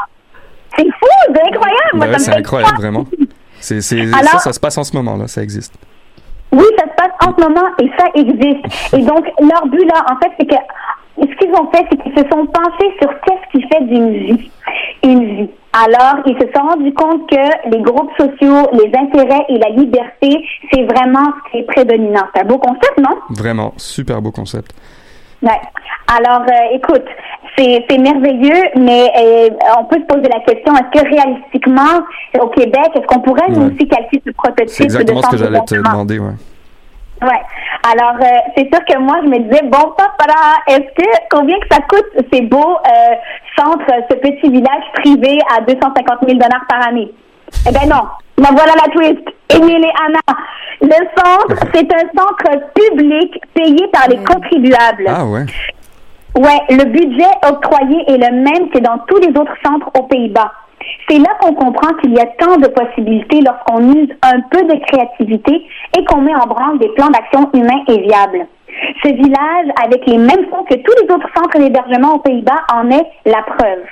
C'est 0.76 0.86
fou, 0.86 1.34
c'est 1.36 1.42
incroyable. 1.44 1.78
Ben 1.94 2.00
ouais, 2.02 2.08
me 2.14 2.18
c'est 2.18 2.36
incroyable, 2.36 2.78
vraiment. 2.78 3.06
C'est, 3.60 3.76
Alors- 4.02 4.32
ça, 4.32 4.40
ça 4.40 4.54
se 4.54 4.60
passe 4.60 4.78
en 4.80 4.84
ce 4.84 4.96
moment, 4.96 5.18
là, 5.18 5.28
ça 5.28 5.44
existe. 5.44 5.76
Oui, 6.52 6.66
ça 6.78 6.86
se 6.86 6.96
passe 6.96 7.28
en 7.28 7.36
ce 7.38 7.48
moment 7.48 7.68
et 7.80 7.92
ça 7.98 8.06
existe. 8.16 8.94
Et 8.94 9.04
donc, 9.04 9.26
leur 9.40 9.68
but 9.68 9.86
là, 9.86 10.04
en 10.12 10.18
fait, 10.18 10.32
c'est 10.40 10.48
que 10.48 10.56
ce 11.18 11.36
qu'ils 11.38 11.54
ont 11.54 11.70
fait, 11.72 11.86
c'est 11.92 12.02
qu'ils 12.02 12.14
se 12.14 12.30
sont 12.30 12.46
penchés 12.46 12.96
sur 13.02 13.10
qu'est-ce 13.22 13.58
qui 13.58 13.68
fait 13.68 13.84
d'une 13.86 14.12
vie 14.12 14.52
une 15.04 15.26
vie. 15.36 15.50
Alors, 15.74 16.24
ils 16.26 16.36
se 16.36 16.48
sont 16.54 16.68
rendus 16.68 16.94
compte 16.94 17.30
que 17.30 17.70
les 17.70 17.82
groupes 17.82 18.12
sociaux, 18.18 18.70
les 18.74 18.92
intérêts 18.98 19.46
et 19.50 19.58
la 19.58 19.70
liberté, 19.70 20.44
c'est 20.72 20.84
vraiment 20.84 21.32
ce 21.46 21.52
qui 21.52 21.58
est 21.60 21.64
prédominant. 21.64 22.24
C'est 22.36 22.42
un 22.42 22.46
beau 22.46 22.58
concept, 22.58 22.98
non? 22.98 23.16
Vraiment, 23.30 23.74
super 23.78 24.22
beau 24.22 24.32
concept. 24.32 24.74
Ouais. 25.42 25.60
Alors, 26.14 26.42
euh, 26.42 26.76
écoute, 26.76 27.06
c'est 27.58 27.98
merveilleux, 27.98 28.64
mais 28.76 29.12
euh, 29.18 29.50
on 29.80 29.86
peut 29.86 29.98
se 29.98 30.06
poser 30.06 30.30
la 30.30 30.40
question 30.42 30.74
est-ce 30.74 31.02
que 31.02 31.08
réalistiquement, 31.08 32.02
au 32.40 32.48
Québec, 32.48 32.90
est-ce 32.96 33.08
qu'on 33.08 33.22
pourrait 33.22 33.50
nous 33.50 33.68
aussi 33.68 33.88
calculer 33.88 34.22
ce 34.26 34.32
prototype 34.32 34.70
C'est 34.70 34.84
exactement 34.84 35.22
de 35.22 35.26
ce 35.26 35.32
que 35.32 35.38
j'allais 35.38 35.62
te 35.62 35.76
demander, 35.76 36.20
ouais. 36.20 36.34
Ouais. 37.22 37.42
Alors, 37.92 38.16
euh, 38.20 38.38
c'est 38.56 38.68
sûr 38.74 38.84
que 38.86 38.98
moi, 39.00 39.18
je 39.24 39.30
me 39.30 39.40
disais, 39.40 39.62
bon, 39.64 39.94
papa, 39.98 40.34
est-ce 40.68 40.94
que, 40.96 41.08
combien 41.30 41.60
que 41.60 41.68
ça 41.72 41.82
coûte 41.88 42.26
ces 42.34 42.42
beaux 42.42 42.78
euh, 42.78 43.16
centres, 43.58 43.86
ce 44.10 44.16
petit 44.16 44.50
village 44.50 44.84
privé 44.96 45.40
à 45.56 45.62
250 45.62 46.20
000 46.28 46.34
dollars 46.40 46.66
par 46.68 46.88
année? 46.88 47.12
Eh 47.68 47.72
ben 47.72 47.88
non. 47.88 48.04
Mais 48.40 48.50
voilà 48.52 48.74
la 48.76 48.92
twist. 48.92 49.28
Émile 49.50 49.86
et 49.86 49.94
Anna. 50.06 50.20
Le 50.82 51.08
centre, 51.16 51.64
c'est 51.74 51.94
un 51.94 52.08
centre 52.18 52.70
public 52.74 53.40
payé 53.54 53.88
par 53.92 54.08
les 54.08 54.18
contribuables. 54.24 55.06
Ah 55.08 55.26
ouais. 55.26 55.46
Ouais, 56.36 56.62
le 56.70 56.86
budget 56.86 57.30
octroyé 57.48 58.04
est 58.08 58.18
le 58.18 58.32
même 58.42 58.70
que 58.70 58.80
dans 58.80 58.98
tous 59.08 59.18
les 59.18 59.30
autres 59.30 59.54
centres 59.64 59.90
aux 60.00 60.04
Pays-Bas. 60.04 60.52
C'est 61.08 61.20
là 61.20 61.30
qu'on 61.40 61.54
comprend 61.54 61.94
qu'il 61.96 62.14
y 62.14 62.20
a 62.20 62.26
tant 62.38 62.58
de 62.58 62.68
possibilités 62.68 63.42
lorsqu'on 63.42 63.94
use 63.94 64.10
un 64.24 64.40
peu 64.50 64.64
de 64.64 64.80
créativité 64.86 65.66
et 65.98 66.06
qu'on 66.06 66.22
met 66.22 66.36
en 66.36 66.48
branle 66.48 66.80
des 66.80 66.90
plans 66.90 67.10
d'action 67.10 67.50
humains 67.54 67.84
et 67.88 68.00
viables. 68.02 68.48
Ce 69.04 69.10
village, 69.10 69.68
avec 69.84 70.06
les 70.08 70.18
mêmes 70.18 70.46
fonds 70.50 70.64
que 70.64 70.76
tous 70.76 71.04
les 71.04 71.14
autres 71.14 71.28
centres 71.36 71.58
d'hébergement 71.58 72.16
aux 72.16 72.20
Pays-Bas, 72.20 72.64
en 72.74 72.90
est 72.90 73.06
la 73.26 73.42
preuve. 73.44 73.84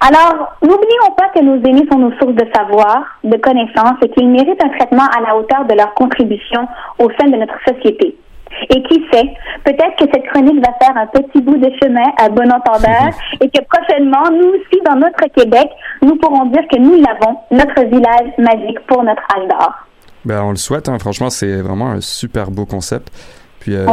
Alors, 0.00 0.56
n'oublions 0.62 1.14
pas 1.16 1.28
que 1.34 1.40
nos 1.40 1.56
aînés 1.56 1.86
sont 1.90 1.98
nos 1.98 2.12
sources 2.18 2.34
de 2.34 2.46
savoir, 2.54 3.04
de 3.24 3.36
connaissances 3.38 3.96
et 4.02 4.10
qu'ils 4.10 4.28
méritent 4.28 4.62
un 4.62 4.68
traitement 4.70 5.06
à 5.16 5.20
la 5.20 5.36
hauteur 5.36 5.64
de 5.64 5.74
leur 5.74 5.94
contribution 5.94 6.68
au 6.98 7.08
sein 7.18 7.28
de 7.28 7.36
notre 7.36 7.58
société. 7.66 8.16
Et 8.70 8.82
qui 8.84 9.04
sait, 9.12 9.28
peut-être 9.64 9.96
que 9.98 10.04
cette 10.12 10.26
chronique 10.28 10.64
va 10.64 10.72
faire 10.80 10.96
un 10.96 11.06
petit 11.06 11.40
bout 11.40 11.56
de 11.56 11.70
chemin 11.82 12.06
à 12.18 12.28
bon 12.28 12.50
entendeur 12.50 13.10
et 13.40 13.48
que 13.48 13.62
prochainement, 13.64 14.30
nous 14.30 14.48
aussi, 14.48 14.80
dans 14.84 14.96
notre 14.96 15.26
Québec, 15.34 15.68
nous 16.02 16.16
pourrons 16.16 16.46
dire 16.46 16.62
que 16.70 16.78
nous 16.78 16.96
l'avons, 17.00 17.36
notre 17.50 17.84
village 17.88 18.32
magique 18.38 18.80
pour 18.86 19.02
notre 19.02 19.22
âge 19.36 19.48
d'or. 19.48 19.72
Ben, 20.24 20.42
on 20.42 20.50
le 20.50 20.56
souhaite, 20.56 20.88
hein. 20.88 20.98
franchement, 20.98 21.30
c'est 21.30 21.60
vraiment 21.60 21.90
un 21.90 22.00
super 22.00 22.50
beau 22.50 22.64
concept. 22.64 23.10
Puis, 23.60 23.74
euh, 23.74 23.86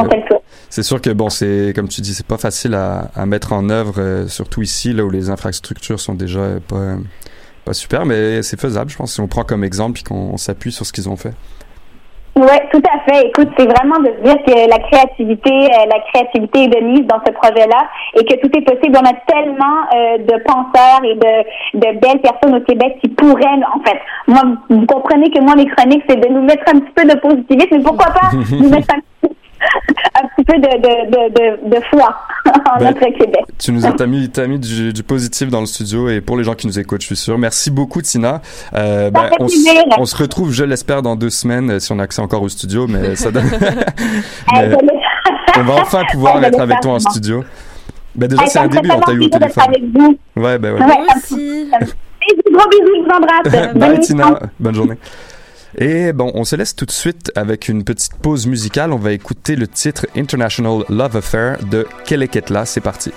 c'est 0.70 0.84
sûr 0.84 1.02
que, 1.02 1.10
bon, 1.10 1.30
c'est, 1.30 1.72
comme 1.74 1.88
tu 1.88 2.02
dis, 2.02 2.14
c'est 2.14 2.26
pas 2.26 2.38
facile 2.38 2.74
à, 2.74 3.10
à 3.16 3.26
mettre 3.26 3.54
en 3.54 3.70
œuvre, 3.70 3.96
euh, 4.00 4.28
surtout 4.28 4.62
ici, 4.62 4.92
là 4.92 5.06
où 5.06 5.10
les 5.10 5.30
infrastructures 5.30 6.00
sont 6.00 6.14
déjà 6.14 6.40
euh, 6.40 6.60
pas, 6.60 6.98
Pas 7.64 7.74
super, 7.74 8.06
mais 8.06 8.44
c'est 8.44 8.60
faisable, 8.60 8.92
je 8.92 8.98
pense, 8.98 9.14
si 9.14 9.22
on 9.22 9.28
prend 9.28 9.44
comme 9.44 9.64
exemple 9.64 10.02
et 10.02 10.04
qu'on 10.04 10.36
s'appuie 10.36 10.72
sur 10.74 10.86
ce 10.86 10.92
qu'ils 10.92 11.08
ont 11.08 11.16
fait. 11.16 11.34
Oui, 12.36 12.58
tout 12.72 12.82
à 12.88 13.00
fait. 13.12 13.28
Écoute, 13.28 13.50
c'est 13.58 13.66
vraiment 13.66 14.00
de 14.00 14.08
se 14.08 14.24
dire 14.24 14.38
que 14.46 14.70
la 14.70 14.80
créativité, 14.80 15.52
euh, 15.52 15.86
la 15.92 16.00
créativité 16.12 16.64
est 16.64 16.68
de 16.68 16.86
mise 16.86 17.06
dans 17.06 17.20
ce 17.26 17.32
projet-là 17.34 17.90
et 18.16 18.24
que 18.24 18.40
tout 18.40 18.50
est 18.58 18.62
possible. 18.62 18.98
On 18.98 19.06
a 19.06 19.14
tellement 19.28 19.82
euh, 19.94 20.18
de 20.20 20.42
penseurs 20.44 21.04
et 21.04 21.16
de, 21.16 21.80
de 21.80 22.00
belles 22.00 22.22
personnes 22.22 22.56
au 22.56 22.62
Québec 22.62 22.98
qui 23.02 23.10
pourraient, 23.10 23.60
en 23.76 23.82
fait, 23.84 24.00
moi, 24.28 24.42
vous 24.70 24.86
comprenez 24.86 25.30
que 25.30 25.42
moi, 25.42 25.56
mes 25.56 25.66
chroniques, 25.68 26.04
c'est 26.08 26.16
de 26.16 26.30
nous 26.30 26.44
mettre 26.44 26.64
un 26.74 26.80
petit 26.80 26.94
peu 26.96 27.04
de 27.04 27.20
positivisme, 27.20 27.78
mais 27.78 27.84
pourquoi 27.84 28.08
pas 28.08 28.30
nous 28.52 28.70
mettre 28.70 28.96
un 28.96 29.28
un 30.16 30.28
petit 30.28 30.44
peu 30.44 30.58
de, 30.60 30.68
de, 30.68 31.70
de, 31.70 31.76
de, 31.76 31.82
foi 31.90 32.16
en 32.46 32.80
Ben, 32.80 32.86
notre 32.86 33.00
Québec. 33.00 33.46
Tu 33.60 33.72
nous 33.72 33.86
as 33.86 33.92
mis, 34.08 34.30
t'as 34.30 34.48
mis 34.48 34.60
du, 34.60 34.94
du 34.94 35.04
positif 35.04 35.50
dans 35.50 35.60
le 35.62 35.66
studio 35.66 36.10
et 36.10 36.22
pour 36.22 36.38
les 36.38 36.44
gens 36.44 36.54
qui 36.56 36.68
nous 36.68 36.80
écoutent, 36.80 37.02
je 37.02 37.08
suis 37.08 37.16
sûr. 37.16 37.38
Merci 37.38 37.72
beaucoup, 37.72 38.02
Tina. 38.02 38.42
Euh, 38.74 39.10
ben, 39.12 39.30
on, 39.98 40.06
se 40.06 40.16
retrouve, 40.18 40.52
je 40.52 40.64
l'espère, 40.64 41.02
dans 41.02 41.16
deux 41.16 41.30
semaines 41.30 41.72
euh, 41.72 41.80
si 41.80 41.92
on 41.92 42.00
a 42.00 42.04
accès 42.04 42.22
encore 42.22 42.42
au 42.42 42.50
studio, 42.50 42.88
mais 42.88 43.16
ça 43.16 43.32
donne. 43.32 43.50
Eh, 44.56 44.68
Mais 44.68 44.76
on 45.58 45.64
va 45.64 45.82
enfin 45.82 46.04
pouvoir 46.12 46.44
être 46.44 46.60
avec 46.60 46.80
toi 46.82 46.94
en 46.94 47.00
studio. 47.00 47.44
Ben 48.16 48.28
déjà, 48.28 48.44
Eh, 48.46 48.50
c'est 48.50 48.60
un 48.60 48.68
début, 48.68 48.90
on 48.92 49.00
t'a 49.00 49.14
eu 49.14 49.22
au 49.22 49.30
téléphone. 49.30 49.64
avec 49.68 49.84
vous. 49.94 50.18
Ouais, 50.36 50.58
ben 50.58 50.74
ouais. 50.74 50.80
Ouais, 50.82 50.86
Moi 50.88 50.98
aussi. 51.16 51.36
Bisous, 52.22 52.42
gros 52.54 52.70
bisous, 52.70 52.96
je 52.98 53.04
vous 53.04 53.10
embrasse. 53.10 53.74
Bye. 53.76 54.00
Tina. 54.02 54.40
Bonne 54.60 54.76
journée. 54.76 54.98
Et 55.78 56.14
bon, 56.14 56.32
on 56.34 56.44
se 56.44 56.56
laisse 56.56 56.76
tout 56.76 56.86
de 56.86 56.92
suite 56.92 57.32
avec 57.36 57.70
une 57.70 57.84
petite 57.84 58.16
pause 58.16 58.48
musicale. 58.48 58.92
On 58.92 58.98
va 58.98 59.14
écouter 59.14 59.56
le 59.56 59.68
titre 59.68 60.06
International 60.16 60.84
Love 60.90 61.18
Affair 61.18 61.64
de 61.66 61.88
Keleketla. 62.06 62.66
C'est 62.66 62.82
parti. 62.82 63.12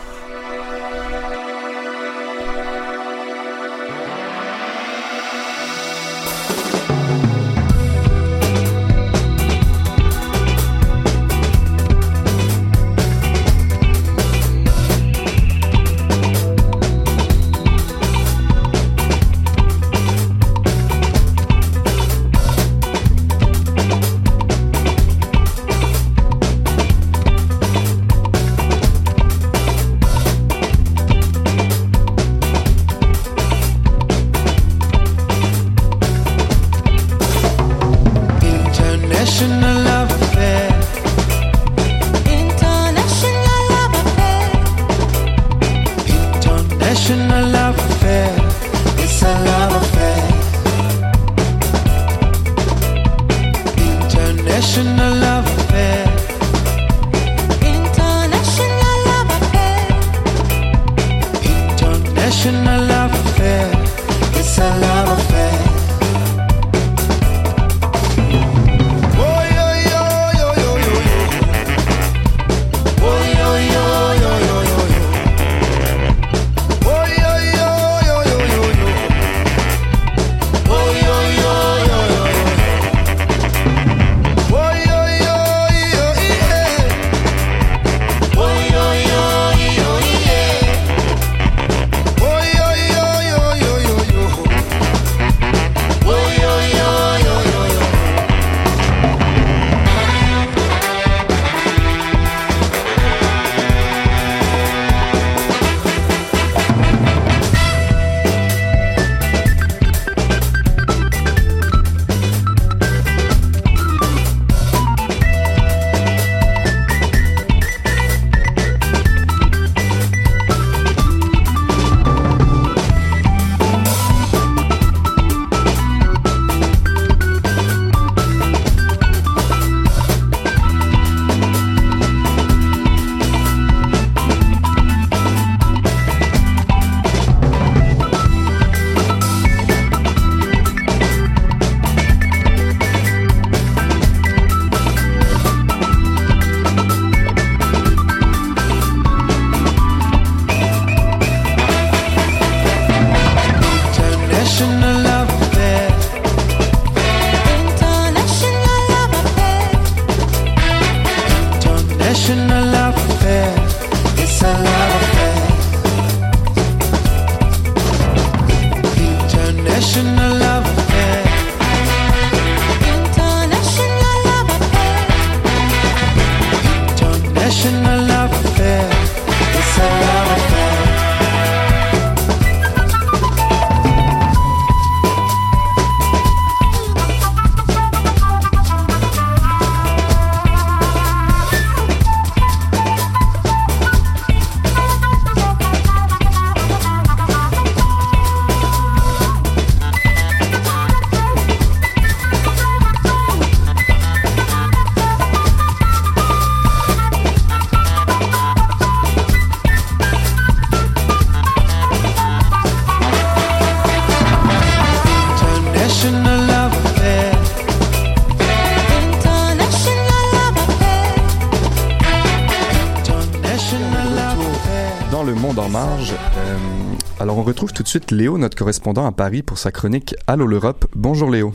Suite 227.95 228.11
Léo, 228.11 228.39
notre 228.39 228.57
correspondant 228.57 229.07
à 229.07 229.13
Paris, 229.13 229.43
pour 229.43 229.57
sa 229.57 229.71
chronique 229.71 230.17
Allô 230.27 230.49
l'Europe. 230.49 230.85
Bonjour 230.97 231.31
Léo. 231.31 231.53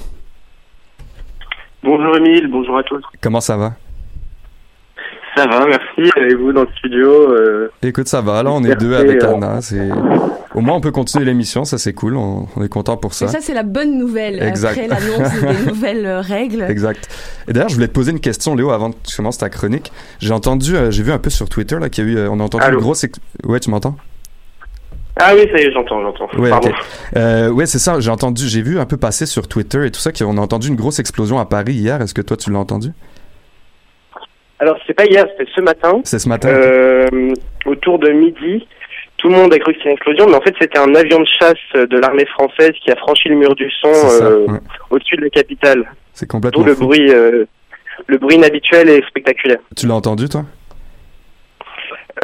Bonjour 1.84 2.16
Émile, 2.16 2.48
bonjour 2.50 2.78
à 2.78 2.84
tous. 2.84 3.04
Comment 3.22 3.42
ça 3.42 3.58
va? 3.58 3.74
Ça 5.36 5.46
va, 5.48 5.66
merci. 5.66 6.10
Et 6.18 6.36
vous 6.36 6.54
dans 6.54 6.62
le 6.62 6.70
studio 6.78 7.10
euh, 7.10 7.70
Écoute, 7.82 8.08
ça 8.08 8.22
va, 8.22 8.42
là, 8.42 8.54
on 8.54 8.64
est 8.64 8.70
Merci, 8.70 8.86
deux 8.86 8.96
avec 8.96 9.22
euh. 9.22 9.36
Anna. 9.36 9.60
C'est... 9.62 9.90
Au 10.56 10.62
moins, 10.62 10.76
on 10.76 10.82
peut 10.82 10.92
continuer 10.92 11.26
l'émission, 11.26 11.66
ça 11.66 11.78
c'est 11.78 11.92
cool, 11.92 12.16
on, 12.16 12.48
on 12.56 12.64
est 12.64 12.70
content 12.70 12.96
pour 12.96 13.14
ça. 13.14 13.26
Et 13.26 13.28
ça, 13.28 13.42
c'est 13.42 13.54
la 13.54 13.64
bonne 13.64 13.98
nouvelle 13.98 14.42
Exact. 14.42 14.72
après 14.72 14.88
l'annonce 14.88 15.42
des 15.42 15.66
nouvelles 15.72 16.06
euh, 16.06 16.22
règles. 16.22 16.62
Exact. 16.70 17.10
Et 17.50 17.54
d'ailleurs, 17.54 17.70
je 17.70 17.76
voulais 17.76 17.90
te 17.90 17.94
poser 17.94 18.12
une 18.12 18.22
question, 18.22 18.56
Léo, 18.56 18.72
avant 18.72 18.92
que 18.92 18.98
tu 19.06 19.14
commences 19.14 19.38
ta 19.40 19.50
chronique. 19.50 19.92
J'ai 20.20 20.34
entendu, 20.34 20.78
euh, 20.78 20.90
j'ai 20.90 21.04
vu 21.04 21.12
un 21.12 21.20
peu 21.20 21.30
sur 21.30 21.50
Twitter 21.50 21.78
là 21.80 21.90
qu'il 21.90 22.06
y 22.06 22.08
a 22.08 22.12
eu, 22.12 22.18
euh, 22.18 22.30
on 22.32 22.40
a 22.40 22.44
entendu 22.44 22.64
Allô? 22.64 22.78
une 22.78 22.84
grosse. 22.84 23.06
Ouais, 23.44 23.60
tu 23.60 23.70
m'entends? 23.70 23.98
Ah 25.22 25.34
oui, 25.36 25.48
ça 25.52 25.60
y 25.60 25.66
est, 25.66 25.72
j'entends, 25.74 26.02
j'entends. 26.02 26.30
Ouais, 26.38 26.50
Pardon. 26.50 26.72
Euh, 27.18 27.50
ouais, 27.50 27.66
c'est 27.66 27.80
ça. 27.80 28.00
J'ai 28.00 28.10
entendu, 28.10 28.48
j'ai 28.48 28.62
vu 28.62 28.80
un 28.80 28.86
peu 28.86 28.96
passer 28.96 29.26
sur 29.26 29.48
Twitter 29.48 29.86
et 29.86 29.92
tout 29.92 30.00
ça 30.00 30.12
qu'on 30.14 30.38
a 30.38 30.42
entendu 30.42 30.70
une 30.70 30.76
grosse 30.76 31.00
explosion 31.00 31.40
à 31.40 31.46
Paris 31.46 31.74
hier. 31.74 32.02
Est-ce 32.02 32.14
que 32.14 32.22
toi 32.22 32.38
tu 32.38 32.52
l'as 32.52 32.60
entendu? 32.60 32.92
Alors, 34.60 34.78
c'est 34.88 34.94
pas 34.94 35.06
hier, 35.06 35.26
c'était 35.38 35.50
ce 35.54 35.62
matin. 35.62 36.02
C'est 36.04 36.20
ce 36.20 36.30
matin. 36.30 36.50
Euh, 36.50 37.08
autour 37.66 38.00
de 38.00 38.10
midi, 38.12 38.66
tout 39.18 39.28
le 39.30 39.36
monde 39.36 39.54
a 39.54 39.60
cru 39.60 39.74
que 39.74 39.80
c'était 39.80 39.90
une 39.90 39.96
explosion, 39.96 40.26
mais 40.28 40.36
en 40.36 40.42
fait, 40.42 40.56
c'était 40.60 40.80
un 40.80 40.96
avion 40.96 41.20
de 41.20 41.28
chasse 41.40 41.58
de 41.76 41.98
l'armée 42.00 42.26
française 42.26 42.72
qui 42.84 42.92
a 42.92 42.96
franchi 42.96 43.28
le 43.30 43.36
mur 43.36 43.56
du 43.56 43.70
son 43.82 43.92
euh, 43.92 44.46
ouais. 44.48 44.60
au-dessus 44.90 45.18
de 45.18 45.24
la 45.24 45.30
capitale. 45.30 45.84
C'est 46.14 46.28
D'où 46.28 46.32
complètement 46.32 46.66
le 46.66 46.76
fou. 46.76 46.86
bruit, 46.86 47.08
le 47.08 48.18
bruit 48.18 48.36
inhabituel 48.36 48.90
et 48.90 49.02
spectaculaire. 49.08 49.60
Tu 49.76 49.86
l'as 49.86 49.96
entendu, 49.96 50.30
toi? 50.30 50.46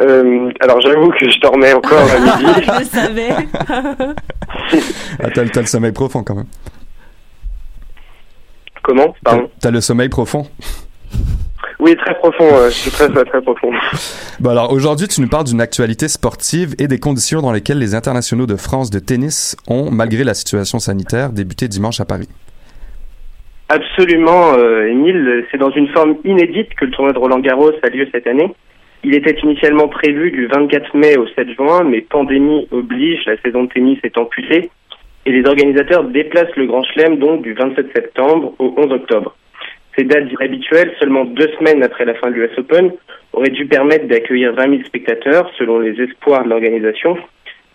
Euh, 0.00 0.50
alors, 0.60 0.80
j'avoue 0.80 1.10
que 1.10 1.30
je 1.30 1.40
dormais 1.40 1.72
encore 1.72 1.98
à 1.98 2.18
midi. 2.18 2.52
Je 2.62 2.78
le 2.78 2.84
savais. 2.84 3.30
ah, 5.22 5.30
T'as 5.34 5.44
t'as 5.46 5.60
le 5.60 5.66
sommeil 5.66 5.92
profond 5.92 6.22
quand 6.22 6.34
même. 6.34 6.46
Comment? 8.82 9.14
Pardon? 9.24 9.50
T'as 9.60 9.70
le 9.70 9.80
sommeil 9.80 10.08
profond? 10.08 10.46
Oui, 11.78 11.96
très 11.96 12.14
profond. 12.14 12.44
euh, 12.44 12.70
c'est 12.70 12.90
très, 12.90 13.08
très, 13.08 13.24
très 13.24 13.40
profond. 13.42 13.70
Bon 14.40 14.50
alors 14.50 14.70
aujourd'hui, 14.70 15.08
tu 15.08 15.22
nous 15.22 15.28
parles 15.28 15.44
d'une 15.44 15.62
actualité 15.62 16.08
sportive 16.08 16.74
et 16.78 16.88
des 16.88 16.98
conditions 16.98 17.40
dans 17.40 17.52
lesquelles 17.52 17.78
les 17.78 17.94
internationaux 17.94 18.44
de 18.46 18.56
France 18.56 18.90
de 18.90 18.98
tennis 18.98 19.56
ont, 19.66 19.90
malgré 19.90 20.24
la 20.24 20.34
situation 20.34 20.78
sanitaire, 20.78 21.30
débuté 21.30 21.68
dimanche 21.68 22.00
à 22.00 22.04
Paris. 22.04 22.28
Absolument, 23.70 24.52
euh, 24.58 24.88
Émile. 24.88 25.46
C'est 25.50 25.58
dans 25.58 25.70
une 25.70 25.88
forme 25.88 26.16
inédite 26.24 26.68
que 26.74 26.84
le 26.84 26.90
tournoi 26.90 27.12
de 27.14 27.18
Roland 27.18 27.38
Garros 27.40 27.72
a 27.82 27.88
lieu 27.88 28.06
cette 28.12 28.26
année. 28.26 28.54
Il 29.08 29.14
était 29.14 29.38
initialement 29.40 29.86
prévu 29.86 30.32
du 30.32 30.48
24 30.48 30.96
mai 30.96 31.16
au 31.16 31.28
7 31.28 31.52
juin, 31.52 31.84
mais 31.84 32.00
pandémie 32.00 32.66
oblige, 32.72 33.24
la 33.26 33.40
saison 33.40 33.62
de 33.62 33.68
tennis 33.68 34.00
est 34.02 34.18
amputée, 34.18 34.68
et 35.24 35.30
les 35.30 35.46
organisateurs 35.46 36.02
déplacent 36.02 36.56
le 36.56 36.66
Grand 36.66 36.82
Chelem 36.82 37.16
donc 37.20 37.42
du 37.42 37.52
27 37.52 37.86
septembre 37.94 38.54
au 38.58 38.74
11 38.76 38.90
octobre. 38.90 39.36
Ces 39.96 40.02
dates 40.02 40.32
inhabituelles, 40.32 40.92
seulement 40.98 41.24
deux 41.24 41.48
semaines 41.56 41.84
après 41.84 42.04
la 42.04 42.14
fin 42.14 42.32
de 42.32 42.34
l'US 42.34 42.58
Open, 42.58 42.90
auraient 43.32 43.50
dû 43.50 43.66
permettre 43.66 44.08
d'accueillir 44.08 44.52
20 44.54 44.70
000 44.70 44.82
spectateurs, 44.86 45.52
selon 45.56 45.78
les 45.78 45.94
espoirs 46.02 46.42
de 46.42 46.50
l'organisation. 46.50 47.16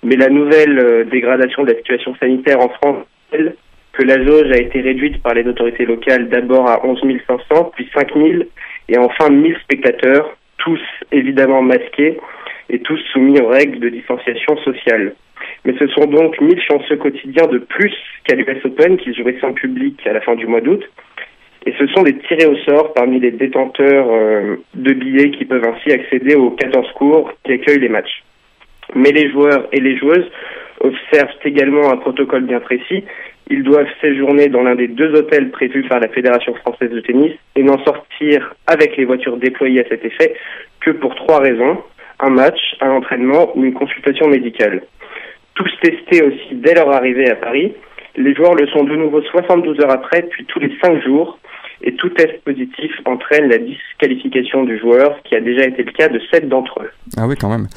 Mais 0.04 0.18
la 0.18 0.28
nouvelle 0.28 0.80
euh, 0.80 1.06
dégradation 1.06 1.64
de 1.64 1.70
la 1.70 1.78
situation 1.78 2.14
sanitaire 2.20 2.60
en 2.60 2.68
France, 2.68 3.06
elle, 3.32 3.56
que 3.94 4.04
la 4.04 4.22
jauge 4.22 4.52
a 4.52 4.58
été 4.58 4.82
réduite 4.82 5.24
par 5.24 5.34
les 5.34 5.48
autorités 5.48 5.86
locales 5.86 6.28
d'abord 6.28 6.70
à 6.70 6.86
11 6.86 7.00
500, 7.26 7.72
puis 7.74 7.90
5 7.96 8.16
000, 8.16 8.44
et 8.90 8.98
enfin 8.98 9.30
1000 9.30 9.56
spectateurs, 9.64 10.36
tous 10.64 10.82
évidemment 11.12 11.62
masqués 11.62 12.20
et 12.70 12.80
tous 12.80 13.00
soumis 13.12 13.40
aux 13.40 13.48
règles 13.48 13.80
de 13.80 13.90
distanciation 13.90 14.58
sociale. 14.58 15.16
Mais 15.66 15.74
ce 15.78 15.88
sont 15.88 16.06
donc 16.06 16.40
1000 16.40 16.62
chanceux 16.62 16.98
quotidiens 16.98 17.48
de 17.48 17.58
plus 17.58 17.94
qu'à 18.24 18.36
l'US 18.36 18.66
Open 18.66 18.98
qui 18.98 19.14
joueraient 19.14 19.38
sans 19.42 19.54
public 19.54 20.00
à 20.06 20.14
la 20.14 20.22
fin 20.22 20.36
du 20.36 20.48
mois 20.48 20.62
d'août. 20.62 20.84
Et 21.66 21.74
ce 21.78 21.86
sont 21.88 22.04
des 22.04 22.18
tirés 22.18 22.48
au 22.48 22.56
sort 22.58 22.94
parmi 22.94 23.20
les 23.20 23.32
détenteurs 23.32 24.08
euh, 24.10 24.56
de 24.74 24.94
billets 24.94 25.32
qui 25.32 25.46
peuvent 25.46 25.66
ainsi 25.66 25.92
accéder 25.92 26.36
aux 26.36 26.52
14 26.52 26.92
cours 26.94 27.32
qui 27.44 27.54
accueillent 27.54 27.80
les 27.80 27.90
matchs. 27.90 28.24
Mais 28.96 29.12
les 29.12 29.30
joueurs 29.30 29.68
et 29.72 29.80
les 29.80 29.98
joueuses 29.98 30.30
observent 30.80 31.38
également 31.46 31.92
un 31.92 31.98
protocole 31.98 32.46
bien 32.46 32.60
précis. 32.60 33.04
Ils 33.52 33.64
doivent 33.64 33.90
séjourner 34.00 34.48
dans 34.48 34.64
l'un 34.64 34.76
des 34.76 34.88
deux 34.88 35.14
hôtels 35.14 35.52
prévus 35.52 35.84
par 35.84 36.00
la 36.00 36.08
Fédération 36.08 36.56
française 36.56 36.90
de 36.90 37.02
tennis 37.02 37.34
et 37.58 37.64
n'en 37.64 37.84
sortir 37.84 38.56
avec 38.66 38.96
les 38.96 39.04
voitures 39.04 39.36
déployées 39.36 39.86
à 39.86 39.90
cet 39.90 40.06
effet 40.06 40.36
que 40.80 40.92
pour 40.92 41.14
trois 41.16 41.40
raisons. 41.40 41.78
Un 42.22 42.30
match, 42.30 42.60
un 42.80 42.92
entraînement 42.92 43.52
ou 43.58 43.66
une 43.66 43.74
consultation 43.74 44.30
médicale. 44.30 44.84
Tous 45.56 45.70
testés 45.82 46.24
aussi 46.24 46.54
dès 46.54 46.76
leur 46.76 46.92
arrivée 46.92 47.30
à 47.30 47.36
Paris. 47.36 47.74
Les 48.16 48.34
joueurs 48.34 48.56
le 48.56 48.68
sont 48.68 48.86
de 48.86 48.96
nouveau 48.96 49.22
72 49.22 49.82
heures 49.82 49.92
après, 49.92 50.22
puis 50.22 50.46
tous 50.46 50.60
les 50.60 50.72
5 50.82 51.04
jours. 51.04 51.38
Et 51.84 51.94
tout 51.96 52.10
test 52.10 52.42
positif 52.46 52.92
entraîne 53.04 53.50
la 53.50 53.58
disqualification 53.58 54.64
du 54.64 54.78
joueur, 54.78 55.18
ce 55.18 55.30
qui 55.30 55.36
a 55.36 55.42
déjà 55.42 55.66
été 55.66 55.84
le 55.84 55.92
cas 55.92 56.08
de 56.08 56.22
7 56.32 56.48
d'entre 56.48 56.84
eux. 56.84 56.92
Ah 57.18 57.28
oui, 57.28 57.36
quand 57.36 57.50
même. 57.50 57.68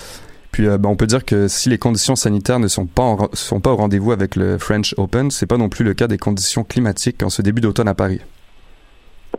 Puis 0.55 0.69
euh, 0.69 0.79
ben, 0.79 0.89
on 0.89 0.95
peut 0.95 1.07
dire 1.07 1.25
que 1.25 1.49
si 1.49 1.69
les 1.69 1.79
conditions 1.79 2.15
sanitaires 2.15 2.61
ne 2.61 2.69
sont 2.69 2.87
pas, 2.87 3.03
en- 3.03 3.29
sont 3.33 3.59
pas 3.61 3.71
au 3.73 3.77
rendez-vous 3.77 4.13
avec 4.13 4.37
le 4.37 4.57
French 4.57 4.95
Open, 4.97 5.33
c'est 5.33 5.49
pas 5.49 5.57
non 5.57 5.69
plus 5.69 5.85
le 5.85 5.95
cas 5.95 6.07
des 6.07 6.17
conditions 6.17 6.63
climatiques 6.63 7.25
en 7.25 7.29
ce 7.29 7.43
début 7.43 7.61
d'automne 7.61 7.89
à 7.89 7.95
Paris. 7.95 8.21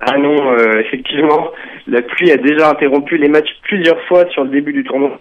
Ah 0.02 0.18
non, 0.18 0.52
euh, 0.52 0.82
effectivement, 0.82 1.52
la 1.88 2.02
pluie 2.02 2.32
a 2.32 2.38
déjà 2.38 2.70
interrompu 2.70 3.16
les 3.16 3.30
matchs 3.30 3.48
plusieurs 3.64 4.02
fois 4.08 4.26
sur 4.32 4.44
le 4.44 4.50
début 4.50 4.74
du 4.74 4.84
tournoi. 4.84 5.18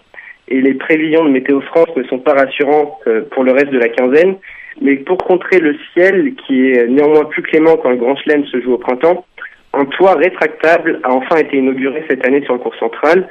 Et 0.49 0.61
les 0.61 0.75
prévisions 0.75 1.25
de 1.25 1.31
Météo 1.31 1.61
France 1.61 1.91
ne 1.97 2.03
sont 2.05 2.19
pas 2.19 2.35
rassurantes 2.35 2.95
euh, 3.07 3.23
pour 3.31 3.45
le 3.45 3.53
reste 3.53 3.71
de 3.71 3.79
la 3.79 3.89
quinzaine. 3.89 4.35
Mais 4.83 4.97
pour 4.97 5.19
contrer 5.19 5.61
le 5.61 5.77
ciel, 5.93 6.35
qui 6.45 6.71
est 6.71 6.89
néanmoins 6.89 7.25
plus 7.27 7.43
clément 7.43 7.77
quand 7.77 7.91
le 7.91 7.97
Grand 7.99 8.17
Chelem 8.17 8.45
se 8.47 8.61
joue 8.61 8.73
au 8.73 8.79
printemps, 8.79 9.25
un 9.73 9.85
toit 9.85 10.17
rétractable 10.17 10.99
a 11.05 11.13
enfin 11.13 11.37
été 11.37 11.57
inauguré 11.59 12.05
cette 12.11 12.27
année 12.27 12.43
sur 12.45 12.55
le 12.55 12.59
cours 12.59 12.75
central. 12.75 13.29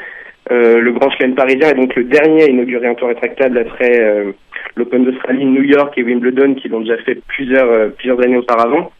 Euh, 0.51 0.79
le 0.79 0.91
Grand 0.91 1.09
Chelem 1.11 1.35
parisien 1.35 1.69
est 1.69 1.75
donc 1.75 1.95
le 1.95 2.03
dernier 2.03 2.43
à 2.43 2.47
inaugurer 2.47 2.87
un 2.87 2.95
toit 2.95 3.07
rétractable 3.07 3.57
après 3.57 3.99
euh, 4.01 4.31
l'Open 4.75 5.05
d'Australie, 5.05 5.45
New 5.45 5.63
York 5.63 5.93
et 5.97 6.03
Wimbledon 6.03 6.55
qui 6.55 6.67
l'ont 6.67 6.81
déjà 6.81 6.97
fait 6.97 7.19
plusieurs, 7.27 7.69
euh, 7.69 8.21
années 8.21 8.37
auparavant. 8.37 8.91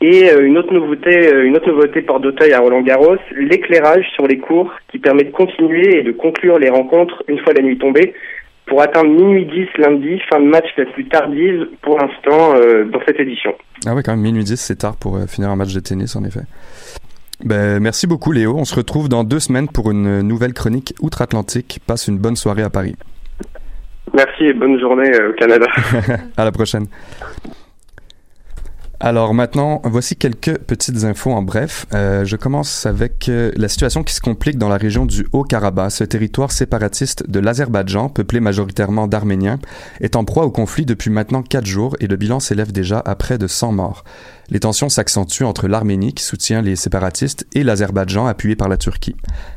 Et 0.00 0.30
une 0.30 0.56
autre 0.56 0.72
nouveauté, 0.72 1.28
une 1.44 1.56
autre 1.56 1.68
nouveauté 1.68 2.02
porte 2.02 2.22
d'Auteuil 2.22 2.52
à 2.52 2.60
Roland 2.60 2.82
Garros, 2.82 3.16
l'éclairage 3.36 4.06
sur 4.14 4.28
les 4.28 4.38
cours 4.38 4.72
qui 4.92 5.00
permet 5.00 5.24
de 5.24 5.32
continuer 5.32 5.98
et 5.98 6.02
de 6.04 6.12
conclure 6.12 6.60
les 6.60 6.70
rencontres 6.70 7.24
une 7.26 7.40
fois 7.40 7.52
la 7.52 7.64
nuit 7.64 7.78
tombée 7.78 8.14
pour 8.66 8.80
atteindre 8.80 9.10
minuit 9.10 9.46
10 9.46 9.82
lundi, 9.82 10.20
fin 10.30 10.38
de 10.38 10.44
match 10.44 10.66
la 10.76 10.84
plus 10.84 11.08
tardive 11.08 11.66
pour 11.82 11.98
l'instant 11.98 12.54
dans 12.84 13.00
cette 13.08 13.18
édition. 13.18 13.56
Ah 13.86 13.94
oui, 13.96 14.02
quand 14.04 14.12
même, 14.12 14.20
minuit 14.20 14.44
10, 14.44 14.56
c'est 14.56 14.76
tard 14.76 14.96
pour 14.96 15.18
finir 15.26 15.50
un 15.50 15.56
match 15.56 15.74
de 15.74 15.80
tennis, 15.80 16.14
en 16.14 16.22
effet. 16.22 16.42
Ben, 17.44 17.80
merci 17.80 18.06
beaucoup, 18.06 18.32
Léo. 18.32 18.56
On 18.56 18.64
se 18.64 18.74
retrouve 18.74 19.08
dans 19.08 19.22
deux 19.24 19.38
semaines 19.38 19.68
pour 19.68 19.90
une 19.90 20.22
nouvelle 20.22 20.52
chronique 20.52 20.94
outre-Atlantique. 21.00 21.80
Passe 21.86 22.08
une 22.08 22.18
bonne 22.18 22.36
soirée 22.36 22.62
à 22.62 22.70
Paris. 22.70 22.96
Merci 24.14 24.44
et 24.44 24.52
bonne 24.52 24.78
journée 24.80 25.10
euh, 25.14 25.30
au 25.30 25.32
Canada. 25.34 25.66
à 26.36 26.44
la 26.44 26.52
prochaine. 26.52 26.86
Alors 29.00 29.32
maintenant, 29.32 29.80
voici 29.84 30.16
quelques 30.16 30.58
petites 30.58 31.04
infos 31.04 31.30
en 31.30 31.40
bref. 31.40 31.86
Euh, 31.94 32.24
je 32.24 32.34
commence 32.34 32.84
avec 32.84 33.28
euh, 33.28 33.52
la 33.54 33.68
situation 33.68 34.02
qui 34.02 34.12
se 34.12 34.20
complique 34.20 34.58
dans 34.58 34.68
la 34.68 34.76
région 34.76 35.06
du 35.06 35.24
Haut-Karabakh. 35.32 35.92
Ce 35.92 36.02
territoire 36.02 36.50
séparatiste 36.50 37.30
de 37.30 37.38
l'Azerbaïdjan, 37.38 38.08
peuplé 38.08 38.40
majoritairement 38.40 39.06
d'Arméniens, 39.06 39.60
est 40.00 40.16
en 40.16 40.24
proie 40.24 40.44
au 40.46 40.50
conflit 40.50 40.84
depuis 40.84 41.10
maintenant 41.10 41.44
quatre 41.44 41.66
jours 41.66 41.94
et 42.00 42.08
le 42.08 42.16
bilan 42.16 42.40
s'élève 42.40 42.72
déjà 42.72 43.00
à 43.04 43.14
près 43.14 43.38
de 43.38 43.46
100 43.46 43.70
morts. 43.70 44.02
Les 44.50 44.58
tensions 44.58 44.88
s'accentuent 44.88 45.44
entre 45.44 45.68
l'Arménie, 45.68 46.12
qui 46.12 46.24
soutient 46.24 46.62
les 46.62 46.74
séparatistes, 46.74 47.46
et 47.54 47.62
l'Azerbaïdjan, 47.62 48.26
appuyé 48.26 48.56
par 48.56 48.68
la 48.68 48.78
Turquie. 48.78 49.14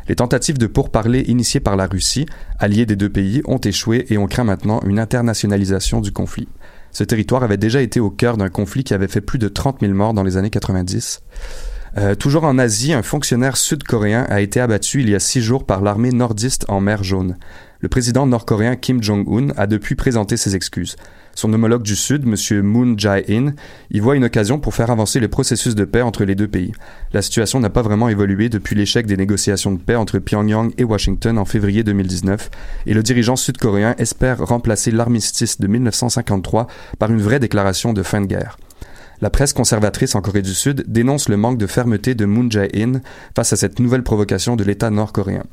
Les 0.07 0.15
tentatives 0.15 0.59
de 0.59 0.67
pourparlers 0.67 1.23
initiées 1.29 1.61
par 1.61 1.77
la 1.77 1.87
Russie, 1.87 2.27
alliée 2.59 2.85
des 2.85 2.97
deux 2.97 3.09
pays, 3.09 3.41
ont 3.45 3.57
échoué 3.57 4.05
et 4.09 4.19
on 4.19 4.27
craint 4.27 4.43
maintenant 4.43 4.81
une 4.85 4.99
internationalisation 4.99 5.99
du 5.99 6.11
conflit. 6.11 6.47
Ce 6.91 7.03
territoire 7.03 7.43
avait 7.43 7.57
déjà 7.57 7.81
été 7.81 7.99
au 7.99 8.09
cœur 8.09 8.37
d'un 8.37 8.49
conflit 8.49 8.83
qui 8.83 8.93
avait 8.93 9.07
fait 9.07 9.21
plus 9.21 9.39
de 9.39 9.47
30 9.47 9.79
000 9.81 9.93
morts 9.93 10.13
dans 10.13 10.23
les 10.23 10.37
années 10.37 10.49
90. 10.49 11.21
Euh, 11.97 12.15
toujours 12.15 12.45
en 12.45 12.57
Asie, 12.57 12.93
un 12.93 13.03
fonctionnaire 13.03 13.57
sud-coréen 13.57 14.25
a 14.29 14.41
été 14.41 14.59
abattu 14.59 15.01
il 15.01 15.09
y 15.09 15.15
a 15.15 15.19
six 15.19 15.41
jours 15.41 15.65
par 15.65 15.81
l'armée 15.81 16.11
nordiste 16.11 16.65
en 16.69 16.79
mer 16.79 17.03
Jaune. 17.03 17.37
Le 17.81 17.89
président 17.89 18.27
nord-coréen 18.27 18.75
Kim 18.75 19.01
Jong-un 19.01 19.49
a 19.57 19.65
depuis 19.65 19.95
présenté 19.95 20.37
ses 20.37 20.55
excuses. 20.55 20.95
Son 21.33 21.51
homologue 21.51 21.81
du 21.81 21.95
Sud, 21.95 22.27
M. 22.27 22.61
Moon 22.61 22.93
Jae-in, 22.95 23.53
y 23.89 23.99
voit 23.99 24.15
une 24.15 24.25
occasion 24.25 24.59
pour 24.59 24.75
faire 24.75 24.91
avancer 24.91 25.19
le 25.19 25.29
processus 25.29 25.73
de 25.73 25.83
paix 25.83 26.03
entre 26.03 26.23
les 26.23 26.35
deux 26.35 26.47
pays. 26.47 26.73
La 27.11 27.23
situation 27.23 27.59
n'a 27.59 27.71
pas 27.71 27.81
vraiment 27.81 28.07
évolué 28.07 28.49
depuis 28.49 28.75
l'échec 28.75 29.07
des 29.07 29.17
négociations 29.17 29.71
de 29.71 29.79
paix 29.79 29.95
entre 29.95 30.19
Pyongyang 30.19 30.71
et 30.77 30.83
Washington 30.83 31.39
en 31.39 31.45
février 31.45 31.83
2019, 31.83 32.51
et 32.85 32.93
le 32.93 33.01
dirigeant 33.01 33.35
sud-coréen 33.35 33.95
espère 33.97 34.45
remplacer 34.45 34.91
l'armistice 34.91 35.59
de 35.59 35.65
1953 35.65 36.67
par 36.99 37.09
une 37.09 37.21
vraie 37.21 37.39
déclaration 37.39 37.93
de 37.93 38.03
fin 38.03 38.21
de 38.21 38.27
guerre. 38.27 38.57
La 39.21 39.31
presse 39.31 39.53
conservatrice 39.53 40.13
en 40.13 40.21
Corée 40.21 40.43
du 40.43 40.53
Sud 40.53 40.83
dénonce 40.87 41.29
le 41.29 41.37
manque 41.37 41.57
de 41.57 41.67
fermeté 41.67 42.13
de 42.13 42.25
Moon 42.25 42.47
Jae-in 42.47 43.01
face 43.35 43.53
à 43.53 43.55
cette 43.55 43.79
nouvelle 43.79 44.03
provocation 44.03 44.55
de 44.55 44.63
l'État 44.63 44.91
nord-coréen. 44.91 45.43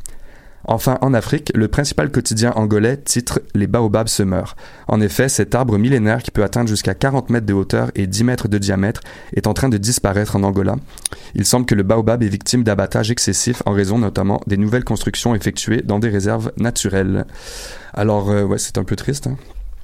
Enfin, 0.64 0.98
en 1.00 1.14
Afrique, 1.14 1.52
le 1.54 1.68
principal 1.68 2.10
quotidien 2.10 2.52
angolais 2.52 2.96
titre 2.96 3.40
Les 3.54 3.66
baobabs 3.66 4.08
se 4.08 4.22
meurent. 4.22 4.56
En 4.86 5.00
effet, 5.00 5.28
cet 5.28 5.54
arbre 5.54 5.78
millénaire 5.78 6.22
qui 6.22 6.30
peut 6.30 6.44
atteindre 6.44 6.68
jusqu'à 6.68 6.94
40 6.94 7.30
mètres 7.30 7.46
de 7.46 7.54
hauteur 7.54 7.90
et 7.94 8.06
10 8.06 8.24
mètres 8.24 8.48
de 8.48 8.58
diamètre 8.58 9.00
est 9.34 9.46
en 9.46 9.54
train 9.54 9.68
de 9.68 9.78
disparaître 9.78 10.36
en 10.36 10.42
Angola. 10.42 10.76
Il 11.34 11.44
semble 11.44 11.66
que 11.66 11.74
le 11.74 11.82
baobab 11.82 12.22
est 12.22 12.28
victime 12.28 12.64
d'abattage 12.64 13.10
excessif 13.10 13.62
en 13.66 13.72
raison 13.72 13.98
notamment 13.98 14.40
des 14.46 14.56
nouvelles 14.56 14.84
constructions 14.84 15.34
effectuées 15.34 15.82
dans 15.82 15.98
des 15.98 16.08
réserves 16.08 16.52
naturelles. 16.56 17.26
Alors, 17.94 18.30
euh, 18.30 18.44
ouais, 18.44 18.58
c'est 18.58 18.78
un 18.78 18.84
peu 18.84 18.96
triste. 18.96 19.26
Hein? 19.26 19.36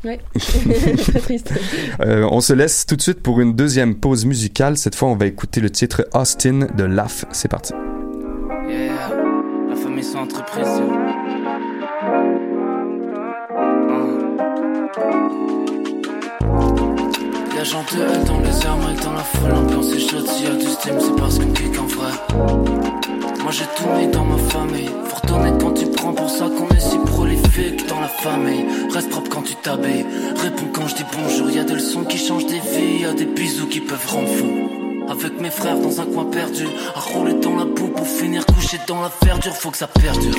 Ouais, 0.05 0.21
très 0.39 1.21
triste. 1.21 1.53
Euh, 2.01 2.29
on 2.31 2.41
se 2.41 2.53
laisse 2.53 2.87
tout 2.87 2.97
de 2.97 3.03
suite 3.03 3.21
pour 3.21 3.41
une 3.41 3.55
deuxième 3.55 3.95
pause 3.95 4.27
musicale. 4.27 4.77
Cette 4.77 4.95
fois, 4.95 5.09
on 5.09 5.17
va 5.17 5.27
écouter 5.27 5.61
le 5.61 5.71
titre 5.71 6.07
Austin 6.13 6.67
de 6.77 6.85
LAF. 6.85 7.25
C'est 7.31 7.49
parti. 7.49 7.73
Yeah, 10.05 10.13
la 10.13 10.13
famille 10.13 10.13
sans 10.13 10.21
entreprise. 10.21 10.83
Y'a 17.57 17.65
gens 17.65 17.83
de 17.83 18.27
dans 18.27 18.41
les 18.41 18.67
airs, 18.67 18.77
mal 18.77 18.97
dans 19.03 19.13
la 19.13 19.21
foule, 19.21 19.51
l'ambiance 19.51 19.93
est 19.93 19.99
chaude, 19.99 20.29
s'il 20.29 20.47
y 20.47 20.51
a 20.51 20.55
du 20.55 20.67
steam, 20.67 20.95
c'est 21.01 21.17
parce 21.17 21.39
qu'on 21.39 21.51
kick 21.53 21.79
en 21.81 21.87
vrai. 21.87 22.13
Moi 23.43 23.53
j'ai 23.53 23.65
tout 23.77 23.89
mis 23.99 24.07
dans 24.09 24.25
ma 24.25 24.39
famille, 24.39 24.91
faut 25.05 25.17
retourner 25.17 25.53
quand 25.61 25.73
tu 25.73 25.87
prends 25.87 26.13
pour 26.13 26.31
ça 26.31 26.47
qu'on 26.49 26.69
est 26.75 26.81
si 26.81 26.99
prolifique 26.99 27.87
dans 27.89 28.01
la 28.01 28.09
famille. 28.09 28.65
Reste 28.91 29.11
propre 29.11 29.31
quand 29.31 29.43
tu 29.43 29.55
t'habilles, 29.57 30.07
réponds 30.37 30.69
quand 30.73 30.87
je 30.89 30.97
dis 30.97 31.05
bonjour, 31.13 31.51
y 31.51 31.59
a 31.59 31.65
des 31.65 31.75
leçons 31.75 32.05
qui 32.05 32.19
changent 32.19 32.47
des 32.47 32.61
vies, 32.61 33.03
y 33.03 33.05
a 33.05 33.13
des 33.13 33.27
bisous 33.27 33.67
qui 33.67 33.81
peuvent 33.81 34.07
rendre 34.09 34.29
fou. 34.29 34.47
Avec 35.07 35.39
mes 35.39 35.51
frères 35.51 35.79
dans 35.79 36.01
un 36.01 36.07
coin 36.07 36.25
perdu, 36.25 36.67
à 36.95 36.99
rouler 36.99 37.35
dans 37.35 37.57
la 37.57 37.67
boue 37.67 37.89
pour 37.89 38.07
finir 38.07 38.44
couché 38.55 38.79
dans 38.87 39.03
la 39.03 39.11
verdure, 39.23 39.55
faut 39.55 39.71
que 39.71 39.77
ça 39.79 39.87
perdure. 39.87 40.35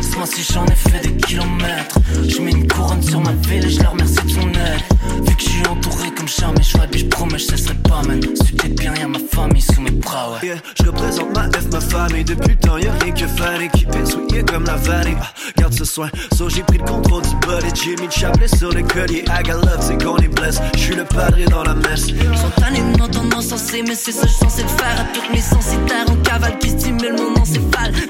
Ce 0.00 0.16
mois-ci 0.16 0.46
j'en 0.52 0.64
ai 0.66 0.74
fait 0.74 1.00
des 1.00 1.16
kilomètres, 1.16 1.98
je 2.28 2.40
mets 2.40 2.52
une 2.52 2.66
couronne 2.66 3.02
sur 3.02 3.20
ma 3.20 3.32
ville 3.32 3.64
et 3.64 3.70
je 3.70 3.80
leur 3.80 3.92
remercie 3.92 4.22
de 4.24 4.30
son 4.30 4.48
aide. 4.48 5.26
Vu 5.26 5.36
que 5.36 5.42
je 5.42 5.48
suis 5.48 5.66
entouré 5.66 6.10
comme 6.16 6.28
jamais, 6.28 6.62
je 6.62 6.98
je 6.98 7.04
promets, 7.06 7.38
je 7.38 7.44
cesserai 7.44 7.74
pas, 7.74 8.02
man. 8.06 8.20
C'était 8.34 8.68
bien, 8.68 8.94
y'a 8.94 9.06
ma 9.06 9.18
famille 9.18 9.62
sous 9.62 9.80
mes 9.80 9.90
bras, 9.90 10.30
ouais. 10.32 10.48
Yeah, 10.48 10.56
je 10.78 10.86
représente 10.86 11.34
ma 11.34 11.44
F, 11.50 11.66
ma 11.72 11.80
famille 11.80 12.24
Depuis 12.24 12.50
le 12.50 12.56
temps 12.56 12.78
y'a 12.78 12.92
rien 12.92 13.12
que 13.12 13.26
faire 13.26 13.60
Équipé, 13.60 14.04
souillé 14.06 14.42
comme 14.42 14.64
la 14.64 14.76
vanille 14.76 15.16
Ah, 15.20 15.32
Garde 15.58 15.74
ce 15.74 15.84
soin, 15.84 16.10
so 16.36 16.48
j'ai 16.48 16.62
pris 16.62 16.78
le 16.78 16.84
contrôle 16.84 17.22
du 17.22 17.34
bullet 17.46 17.72
J'ai 17.74 17.96
mis 17.96 18.06
le 18.06 18.10
chapelet 18.10 18.48
sur 18.48 18.70
le 18.72 18.82
collier 18.82 19.24
I 19.28 19.42
got 19.42 19.60
love, 19.66 19.80
c'est 19.80 20.02
qu'on 20.02 20.16
est 20.16 20.28
blesse 20.28 20.60
J'suis 20.76 20.94
le 20.94 21.04
padré 21.04 21.44
dans 21.44 21.62
la 21.62 21.74
messe 21.74 22.06
Spontanément 22.06 23.08
tendance 23.08 23.48
sensée, 23.48 23.82
mais 23.86 23.94
c'est 23.94 24.12
ça 24.12 24.22
que 24.22 24.28
je 24.28 24.34
censé 24.34 24.62
le 24.62 24.68
faire. 24.68 25.00
À 25.00 25.04
toutes 25.14 25.30
mes 25.32 25.40
sensitaires 25.40 26.06
en 26.08 26.16
cavale 26.16 26.58
qui 26.58 26.70
stimule 26.70 27.16
mon 27.16 27.40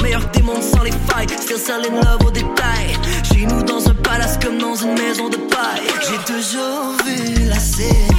Meilleur 0.03 0.31
que 0.31 0.39
des 0.39 0.43
mondes 0.43 0.63
sans 0.63 0.83
les 0.83 0.93
failles, 1.09 1.27
still 1.41 1.57
selling 1.57 1.95
love 1.95 2.27
au 2.27 2.31
détail. 2.31 2.99
Chez 3.25 3.47
nous 3.47 3.63
dans 3.63 3.89
un 3.89 3.95
palace 3.95 4.39
comme 4.43 4.59
dans 4.59 4.75
une 4.75 4.93
maison 4.95 5.29
de 5.29 5.37
paille. 5.37 5.89
J'ai 6.03 6.35
toujours 6.35 6.95
vu 7.07 7.49
la 7.49 7.59
scène. 7.59 8.17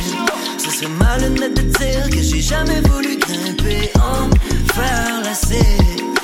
Ce 0.58 0.72
serait 0.72 0.92
malhonnête 1.00 1.54
de 1.56 1.62
dire 1.62 2.10
que 2.10 2.22
j'ai 2.22 2.42
jamais 2.42 2.82
voulu 2.82 3.18
grimper 3.18 3.92
en 3.96 4.30
faire 4.74 5.22
la 5.24 5.34
scène. 5.34 6.16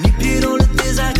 Ni 0.00 0.10
pied 0.12 0.40
dans 0.40 0.56
le 0.56 0.64
désert, 0.82 1.14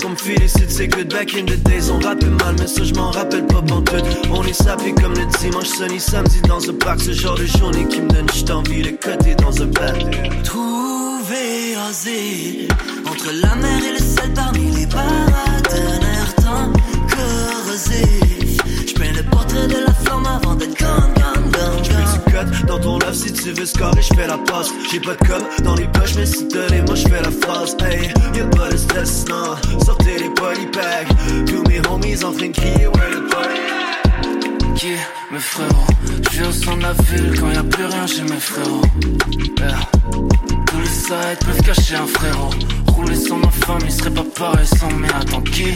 qu'on 0.00 0.10
me 0.10 0.16
félicite 0.16 0.70
C'est 0.70 0.88
que 0.88 1.02
back 1.02 1.34
in 1.34 1.44
the 1.44 1.56
days 1.64 1.90
on 1.90 1.98
rappelle 1.98 2.30
mal 2.30 2.54
Mais 2.58 2.66
ça 2.66 2.84
je 2.84 2.94
m'en 2.94 3.10
rappelle 3.10 3.46
pas 3.46 3.62
pantoute. 3.62 4.04
On 4.32 4.42
est 4.44 4.52
sapé 4.52 4.92
comme 4.92 5.14
le 5.14 5.26
dimanche 5.38 5.68
sunny 5.68 6.00
samedi 6.00 6.40
dans 6.42 6.68
un 6.68 6.74
parc 6.74 7.00
Ce 7.00 7.12
genre 7.12 7.36
de 7.36 7.46
journée 7.46 7.86
qui 7.88 8.00
me 8.00 8.08
donne 8.08 8.28
juste 8.30 8.50
envie 8.50 8.82
de 8.82 8.90
côté 8.90 9.34
dans 9.36 9.62
un 9.62 9.66
bar. 9.66 9.94
Trouver 10.44 11.76
asile 11.88 12.68
entre 13.06 13.32
la 13.32 13.54
mer 13.56 13.80
et 13.84 13.92
le 13.92 13.98
sel 13.98 14.32
parmi 14.34 14.70
les 14.70 14.86
paratonnerres 14.86 16.34
tant 16.36 16.72
corrosifs. 17.08 18.58
J'peins 18.86 19.12
le 19.12 19.22
portrait 19.30 19.66
de 19.66 19.86
la 19.86 19.92
flamme 19.92 20.26
avant 20.26 20.54
d'être 20.54 20.78
gone, 20.78 21.17
dans 22.78 22.98
ton 22.98 23.06
love 23.06 23.14
si 23.14 23.32
tu 23.32 23.52
veux 23.52 23.66
scorer, 23.66 24.02
j'fais 24.02 24.26
la 24.26 24.38
passe. 24.38 24.70
J'ai 24.90 25.00
pas 25.00 25.14
de 25.14 25.26
com 25.26 25.42
dans 25.62 25.74
les 25.74 25.86
poches, 25.88 26.14
mais 26.16 26.26
si 26.26 26.46
t'as 26.48 26.66
les 26.68 26.82
moi 26.82 26.94
j'fais 26.94 27.22
la 27.22 27.30
phrase. 27.30 27.76
Hey, 27.80 28.12
y'a 28.34 28.44
pas 28.46 28.68
de 28.68 28.76
stress, 28.76 29.24
non. 29.28 29.56
Sortez 29.84 30.18
les 30.18 30.30
polypacks. 30.30 31.08
Tous 31.46 31.62
mes 31.68 31.80
homies 31.88 32.24
en 32.24 32.32
train 32.32 32.48
de 32.48 32.52
crier, 32.52 32.86
where 32.86 33.10
the 33.10 33.30
party? 33.30 33.60
Qui 34.76 34.92
mes 35.32 35.38
frérots? 35.38 35.86
Je 36.32 36.44
au 36.44 36.52
centre 36.52 36.76
de 36.76 36.82
la 36.82 36.92
ville 36.92 37.40
quand 37.40 37.50
y 37.50 37.56
a 37.56 37.62
plus 37.62 37.84
rien 37.84 38.06
chez 38.06 38.22
mes 38.22 38.40
frérots. 38.40 38.82
Yeah. 39.58 39.78
Tous 40.66 40.80
les 40.80 40.86
sites 40.86 41.44
peuvent 41.44 41.62
cacher 41.62 41.96
un 41.96 42.06
frérot. 42.06 42.50
Rouler 42.86 43.16
sans 43.16 43.36
ma 43.38 43.50
famille 43.50 43.90
serait 43.90 44.10
pas 44.10 44.24
pareil 44.36 44.66
sans 44.66 44.90
mais 44.92 45.08
attends 45.08 45.40
qui? 45.40 45.74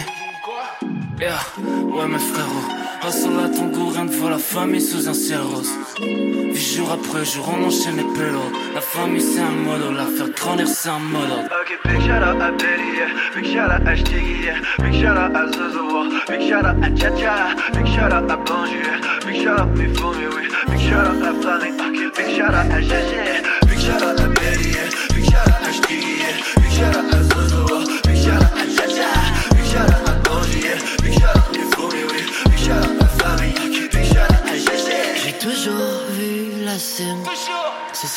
Yeah, 1.21 1.41
ouais 1.59 2.09
mes 2.09 2.19
frérots. 2.19 2.82
À 3.05 3.49
ton 3.49 3.67
goût, 3.67 3.89
rien 3.89 4.05
de 4.05 4.13
voir 4.13 4.31
la 4.31 4.39
famille 4.39 4.81
sous 4.81 5.09
un 5.09 5.13
ciel 5.13 5.41
rose. 5.41 5.73
Puis 5.97 6.77
jour 6.77 6.93
après 6.93 7.25
jour, 7.25 7.53
on 7.53 7.67
enchaîne 7.67 7.97
les 7.97 8.05
pélos. 8.17 8.53
La 8.77 8.81
famille 8.81 9.21
c'est 9.21 9.41
un 9.41 9.51
modo, 9.51 9.91
la 9.91 10.07
faire 10.07 10.31
grandir 10.31 10.69
c'est 10.69 10.89
un 10.89 11.01
modo. 11.01 11.35
Ok, 11.51 11.81
big 11.85 12.01
shout 12.01 12.13
out 12.13 12.41
à 12.41 12.53
Betty. 12.53 13.03
Big 13.35 13.47
shout 13.47 13.59
out 13.59 13.85
à 13.85 13.95
yeah. 13.95 14.55
Big 14.79 14.95
shout 15.01 15.19
out 15.19 15.35
à 15.35 15.47
Zozo, 15.51 16.11
Big 16.29 16.49
shout 16.49 16.65
out 16.65 16.77
à 16.81 16.97
Cha-Cha. 16.97 17.57
Big 17.75 17.87
shout 17.89 18.13
out 18.15 18.31
à 18.31 18.37
Banju. 18.37 18.85
Big 19.27 19.43
shout 19.43 19.61
out 19.61 19.77
mes 19.77 19.89
familles, 19.89 20.29
oui. 20.37 20.45
Big 20.71 20.81
shout 20.81 20.95
out 20.95 21.25
à 21.25 21.33
Paris, 21.43 21.73
ok. 21.73 22.17
Big 22.17 22.37
shout 22.37 22.55
out 22.55 22.71
à 22.71 22.81
Gégé. 22.81 23.43
Big 23.67 23.81
shout 23.81 24.01
out 24.01 24.21
à 24.21 24.29
Betty. 24.29 24.77
Big 25.13 25.25
shout 25.25 25.49
out 25.49 25.52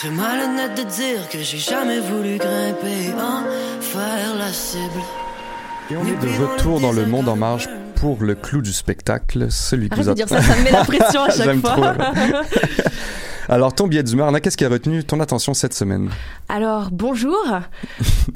serait 0.06 0.16
malhonnête 0.16 0.78
de 0.78 0.84
dire 0.84 1.30
que 1.30 1.40
j'ai 1.40 1.58
jamais 1.58 2.00
voulu 2.00 2.38
grimper 2.38 3.14
en 3.20 3.44
faire 3.82 4.36
la 4.38 4.52
cible. 4.52 5.02
Et 5.92 5.96
on 5.98 6.06
est 6.06 6.16
de 6.16 6.44
retour 6.44 6.80
dans 6.80 6.92
le 6.92 7.06
monde 7.06 7.30
en 7.30 7.36
marge 7.36 7.70
pour 7.96 8.22
le 8.24 8.36
clou 8.36 8.62
du 8.62 8.74
spectacle, 8.74 9.48
celui 9.50 9.90
que 9.90 9.96
Arrête 9.96 10.06
vous 10.06 10.12
de 10.12 10.16
dire 10.16 10.30
ça, 10.30 10.42
ça 10.42 10.56
me 10.58 10.64
met 10.64 10.72
la 10.72 10.84
pression 10.84 11.24
à 11.24 11.30
chaque 11.32 11.60
fois. 11.60 11.96
Alors, 13.50 13.74
ton 13.74 13.88
billet 13.88 14.04
d'humeur, 14.04 14.28
Anna, 14.28 14.40
qu'est-ce 14.40 14.58
qui 14.58 14.66
a 14.66 14.70
retenu 14.70 15.04
ton 15.04 15.20
attention 15.20 15.54
cette 15.54 15.74
semaine? 15.74 16.10
Alors, 16.50 16.90
bonjour. 16.92 17.36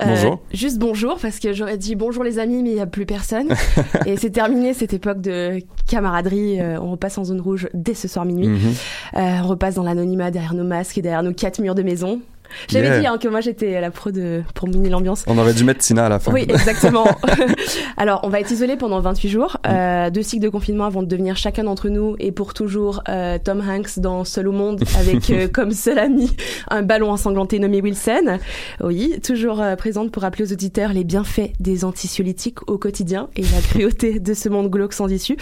Euh, 0.01 0.05
Bonjour. 0.05 0.41
juste 0.53 0.77
bonjour, 0.77 1.17
parce 1.19 1.39
que 1.39 1.51
j'aurais 1.51 1.77
dit 1.77 1.95
bonjour 1.95 2.23
les 2.23 2.39
amis, 2.39 2.61
mais 2.63 2.69
il 2.69 2.75
n'y 2.75 2.79
a 2.79 2.85
plus 2.85 3.05
personne. 3.05 3.47
et 4.05 4.15
c'est 4.15 4.29
terminé 4.29 4.73
cette 4.73 4.93
époque 4.93 5.19
de 5.19 5.59
camaraderie. 5.89 6.61
Euh, 6.61 6.79
on 6.79 6.91
repasse 6.91 7.17
en 7.17 7.25
zone 7.25 7.41
rouge 7.41 7.67
dès 7.73 7.95
ce 7.95 8.07
soir 8.07 8.23
minuit. 8.23 8.47
Mhm. 8.47 8.73
Euh, 9.17 9.37
on 9.43 9.47
repasse 9.47 9.75
dans 9.75 9.83
l'anonymat 9.83 10.31
derrière 10.31 10.53
nos 10.53 10.63
masques 10.63 10.97
et 10.99 11.01
derrière 11.01 11.23
nos 11.23 11.33
quatre 11.33 11.59
murs 11.59 11.75
de 11.75 11.81
maison. 11.83 12.21
J'avais 12.67 12.87
Yeah. 12.89 12.99
dit 13.01 13.07
hein, 13.07 13.17
que 13.17 13.27
moi 13.27 13.41
j'étais 13.41 13.79
la 13.79 13.91
pro 13.91 14.11
de, 14.11 14.41
pour 14.55 14.67
miner 14.67 14.89
l'ambiance. 14.89 15.23
On 15.27 15.37
aurait 15.37 15.53
dû 15.53 15.63
mettre 15.63 15.81
Tina 15.81 16.05
à 16.05 16.09
la 16.09 16.19
fin. 16.19 16.31
Oui, 16.31 16.45
exactement. 16.49 17.05
Alors, 17.97 18.21
on 18.23 18.29
va 18.29 18.39
être 18.39 18.51
isolé 18.51 18.77
pendant 18.77 18.99
28 18.99 19.29
jours. 19.29 19.57
Euh, 19.67 20.09
deux 20.09 20.23
cycles 20.23 20.43
de 20.43 20.49
confinement 20.49 20.89
vont 20.89 21.03
devenir 21.03 21.37
chacun 21.37 21.63
d'entre 21.63 21.89
nous 21.89 22.15
et 22.19 22.31
pour 22.31 22.53
toujours 22.53 23.03
euh, 23.09 23.37
Tom 23.43 23.61
Hanks 23.61 23.99
dans 23.99 24.23
Seul 24.23 24.47
au 24.47 24.51
monde 24.51 24.83
avec 24.99 25.29
euh, 25.29 25.47
comme 25.47 25.71
seul 25.71 25.99
ami 25.99 26.35
un 26.69 26.81
ballon 26.81 27.11
ensanglanté 27.11 27.59
nommé 27.59 27.81
Wilson. 27.81 28.39
Oui, 28.81 29.19
toujours 29.23 29.63
présente 29.77 30.11
pour 30.11 30.23
rappeler 30.23 30.45
aux 30.45 30.53
auditeurs 30.53 30.93
les 30.93 31.03
bienfaits 31.03 31.51
des 31.59 31.85
anxiolytiques 31.85 32.69
au 32.69 32.77
quotidien 32.77 33.29
et 33.35 33.41
la 33.41 33.61
cruauté 33.61 34.19
de 34.19 34.33
ce 34.33 34.49
monde 34.49 34.69
glauque 34.69 34.93
sans 34.93 35.07
issue. 35.07 35.37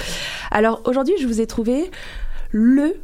Alors, 0.51 0.81
aujourd'hui, 0.85 1.13
je 1.19 1.27
vous 1.27 1.41
ai 1.41 1.47
trouvé 1.47 1.89
le 2.51 2.95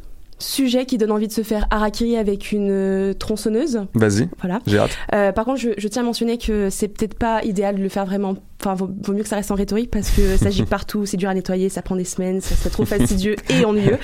sujet 0.44 0.86
qui 0.86 0.98
donne 0.98 1.10
envie 1.12 1.28
de 1.28 1.32
se 1.32 1.42
faire 1.42 1.66
harakiri 1.70 2.16
avec 2.16 2.52
une 2.52 2.70
euh, 2.70 3.12
tronçonneuse. 3.14 3.80
Vas-y, 3.94 4.28
Voilà. 4.40 4.60
j'ai 4.66 4.78
hâte. 4.78 4.96
Euh, 5.14 5.32
par 5.32 5.44
contre, 5.44 5.60
je, 5.60 5.70
je 5.76 5.88
tiens 5.88 6.02
à 6.02 6.04
mentionner 6.04 6.38
que 6.38 6.70
c'est 6.70 6.88
peut-être 6.88 7.14
pas 7.18 7.42
idéal 7.44 7.76
de 7.76 7.82
le 7.82 7.88
faire 7.88 8.06
vraiment. 8.06 8.34
Enfin, 8.60 8.74
vaut, 8.74 8.88
vaut 9.02 9.12
mieux 9.12 9.22
que 9.22 9.28
ça 9.28 9.36
reste 9.36 9.50
en 9.50 9.56
rhétorique 9.56 9.90
parce 9.90 10.10
que 10.10 10.36
ça 10.36 10.50
gicle 10.50 10.68
partout, 10.70 11.04
c'est 11.06 11.16
dur 11.16 11.28
à 11.28 11.34
nettoyer, 11.34 11.68
ça 11.68 11.82
prend 11.82 11.96
des 11.96 12.04
semaines, 12.04 12.40
ça 12.40 12.54
serait 12.54 12.70
trop 12.70 12.84
fastidieux 12.84 13.36
et 13.50 13.64
ennuyeux. 13.64 13.98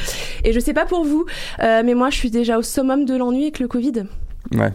Et 0.45 0.53
je 0.53 0.61
sais 0.61 0.75
pas 0.75 0.85
pour 0.87 1.05
vous, 1.05 1.25
euh, 1.63 1.83
mais 1.85 1.95
moi, 1.95 2.11
je 2.11 2.17
suis 2.17 2.31
déjà 2.31 2.59
au 2.59 2.63
summum 2.63 3.05
de 3.05 3.17
l'ennui 3.17 3.43
avec 3.45 3.59
le 3.61 3.69
Covid. 3.69 4.05
Ouais. 4.53 4.73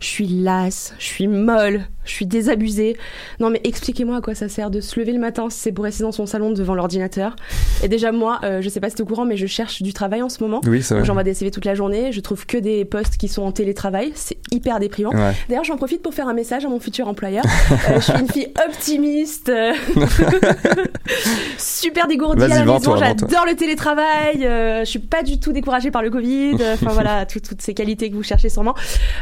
Je 0.00 0.06
suis 0.06 0.26
lasse, 0.26 0.94
je 0.98 1.04
suis 1.04 1.28
molle, 1.28 1.82
je 2.04 2.10
suis 2.10 2.26
désabusée. 2.26 2.96
Non 3.40 3.50
mais 3.50 3.60
expliquez-moi 3.64 4.16
à 4.16 4.20
quoi 4.20 4.34
ça 4.34 4.48
sert 4.48 4.70
de 4.70 4.80
se 4.80 4.98
lever 4.98 5.12
le 5.12 5.18
matin 5.18 5.48
si 5.50 5.58
c'est 5.58 5.72
pour 5.72 5.84
rester 5.84 6.02
dans 6.02 6.12
son 6.12 6.26
salon 6.26 6.50
devant 6.50 6.74
l'ordinateur. 6.74 7.36
Et 7.82 7.88
déjà 7.88 8.10
moi, 8.10 8.40
euh, 8.42 8.62
je 8.62 8.68
sais 8.68 8.80
pas 8.80 8.88
si 8.90 8.96
t'es 8.96 9.02
au 9.02 9.06
courant, 9.06 9.24
mais 9.26 9.36
je 9.36 9.46
cherche 9.46 9.82
du 9.82 9.92
travail 9.92 10.22
en 10.22 10.28
ce 10.28 10.42
moment. 10.42 10.60
Oui, 10.66 10.82
c'est 10.82 10.94
vrai. 10.94 11.04
J'envoie 11.04 11.24
des 11.24 11.34
CV 11.34 11.50
toute 11.50 11.64
la 11.66 11.74
journée, 11.74 12.10
je 12.12 12.20
trouve 12.20 12.46
que 12.46 12.56
des 12.58 12.84
postes 12.84 13.16
qui 13.16 13.28
sont 13.28 13.42
en 13.42 13.52
télétravail, 13.52 14.12
c'est 14.14 14.38
hyper 14.50 14.80
déprimant. 14.80 15.10
Ouais. 15.12 15.32
D'ailleurs, 15.48 15.64
j'en 15.64 15.76
profite 15.76 16.02
pour 16.02 16.14
faire 16.14 16.28
un 16.28 16.34
message 16.34 16.64
à 16.64 16.68
mon 16.68 16.80
futur 16.80 17.06
employeur. 17.08 17.44
Euh, 17.70 17.96
je 17.96 18.00
suis 18.00 18.12
une 18.20 18.28
fille 18.28 18.48
optimiste, 18.66 19.48
euh, 19.50 19.72
super 21.58 22.06
dégourdie 22.06 22.42
à 22.44 22.48
la 22.48 22.64
maison. 22.64 22.96
J'adore 22.96 23.46
le 23.46 23.54
télétravail. 23.54 24.44
euh, 24.46 24.80
je 24.80 24.84
suis 24.90 24.98
pas 24.98 25.22
du 25.22 25.38
tout 25.38 25.52
découragée 25.52 25.90
par 25.90 26.02
le 26.02 26.10
Covid. 26.10 26.54
Enfin 26.74 26.90
voilà, 26.92 27.26
tout- 27.26 27.40
toutes 27.40 27.62
ces 27.62 27.74
qualités 27.74 28.10
que 28.10 28.14
vous 28.16 28.22
cherchez 28.22 28.48
sûrement. 28.48 28.74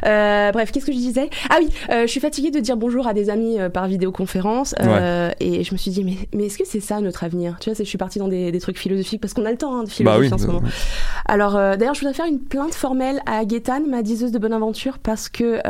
Euh, 0.06 0.23
Euh, 0.24 0.52
bref, 0.52 0.72
qu'est-ce 0.72 0.86
que 0.86 0.92
je 0.92 0.96
disais? 0.96 1.28
Ah 1.50 1.56
oui, 1.60 1.68
euh, 1.90 2.02
je 2.02 2.06
suis 2.06 2.20
fatiguée 2.20 2.50
de 2.50 2.60
dire 2.60 2.76
bonjour 2.76 3.06
à 3.06 3.12
des 3.14 3.30
amis 3.30 3.60
euh, 3.60 3.68
par 3.68 3.86
vidéoconférence 3.86 4.74
et 5.40 5.64
je 5.64 5.72
me 5.72 5.76
suis 5.76 5.90
dit 5.90 6.04
mais, 6.04 6.14
mais 6.34 6.46
est-ce 6.46 6.58
que 6.58 6.64
c'est 6.66 6.80
ça 6.80 7.00
notre 7.00 7.24
avenir? 7.24 7.56
Tu 7.60 7.70
vois, 7.70 7.76
je 7.78 7.84
suis 7.84 7.98
partie 7.98 8.18
dans 8.18 8.28
des, 8.28 8.50
des 8.52 8.60
trucs 8.60 8.78
philosophiques 8.78 9.20
parce 9.20 9.34
qu'on 9.34 9.44
a 9.44 9.50
le 9.50 9.56
temps 9.56 9.76
hein, 9.76 9.84
de 9.84 9.88
philosopher 9.90 10.18
Bah 10.20 10.26
oui. 10.28 10.32
en 10.32 10.38
ce 10.38 10.46
moment. 10.46 10.62
Alors 11.26 11.52
d'ailleurs, 11.54 11.94
je 11.94 12.00
voudrais 12.00 12.14
faire 12.14 12.26
une 12.26 12.40
plainte 12.40 12.74
formelle 12.74 13.20
à 13.26 13.44
Gaëtane, 13.44 13.86
ma 13.88 14.02
diseuse 14.02 14.32
de 14.32 14.38
bonne 14.38 14.52
aventure, 14.52 14.98
parce 14.98 15.28
que 15.28 15.60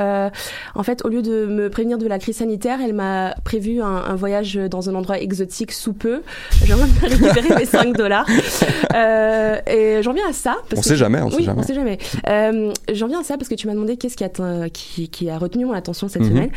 en 0.74 0.82
fait, 0.82 1.04
au 1.04 1.08
lieu 1.08 1.22
de 1.22 1.46
me 1.46 1.68
prévenir 1.70 1.98
de 1.98 2.06
la 2.06 2.18
crise 2.18 2.36
sanitaire, 2.36 2.78
elle 2.84 2.92
m'a 2.94 3.34
prévu 3.44 3.80
un, 3.82 3.86
un 3.86 4.14
voyage 4.14 4.54
dans 4.70 4.88
un 4.90 4.94
endroit 4.94 5.18
exotique 5.20 5.72
sous 5.72 5.92
peu. 5.92 6.22
J'aimerais 6.64 6.86
récupérer 7.02 7.54
mes 7.56 7.64
5 7.64 7.92
dollars. 7.96 8.26
Et 9.66 10.00
j'en 10.02 10.12
viens 10.12 10.28
à 10.28 10.32
ça. 10.32 10.56
Parce 10.68 10.78
On 10.78 10.82
que- 10.82 10.88
sait 10.88 10.96
jamais, 10.96 11.20
on 11.22 11.30
sait 11.30 11.36
oui, 11.38 11.44
jamais. 11.44 11.60
on 11.60 11.64
sait 11.64 11.74
jamais. 11.74 11.98
J'en 12.92 13.06
viens 13.06 13.20
à 13.20 13.24
ça 13.24 13.36
parce 13.36 13.48
que 13.48 13.54
tu 13.54 13.66
m'as 13.66 13.74
demandé 13.74 13.96
qu'est-ce 13.96 14.16
qui 14.16 14.24
a, 14.24 14.28
t- 14.44 14.70
qui, 14.70 15.08
qui 15.08 15.30
a 15.30 15.38
retenu 15.38 15.64
mon 15.64 15.72
attention 15.72 16.08
cette 16.08 16.22
Mhm. 16.22 16.28
semaine. 16.28 16.50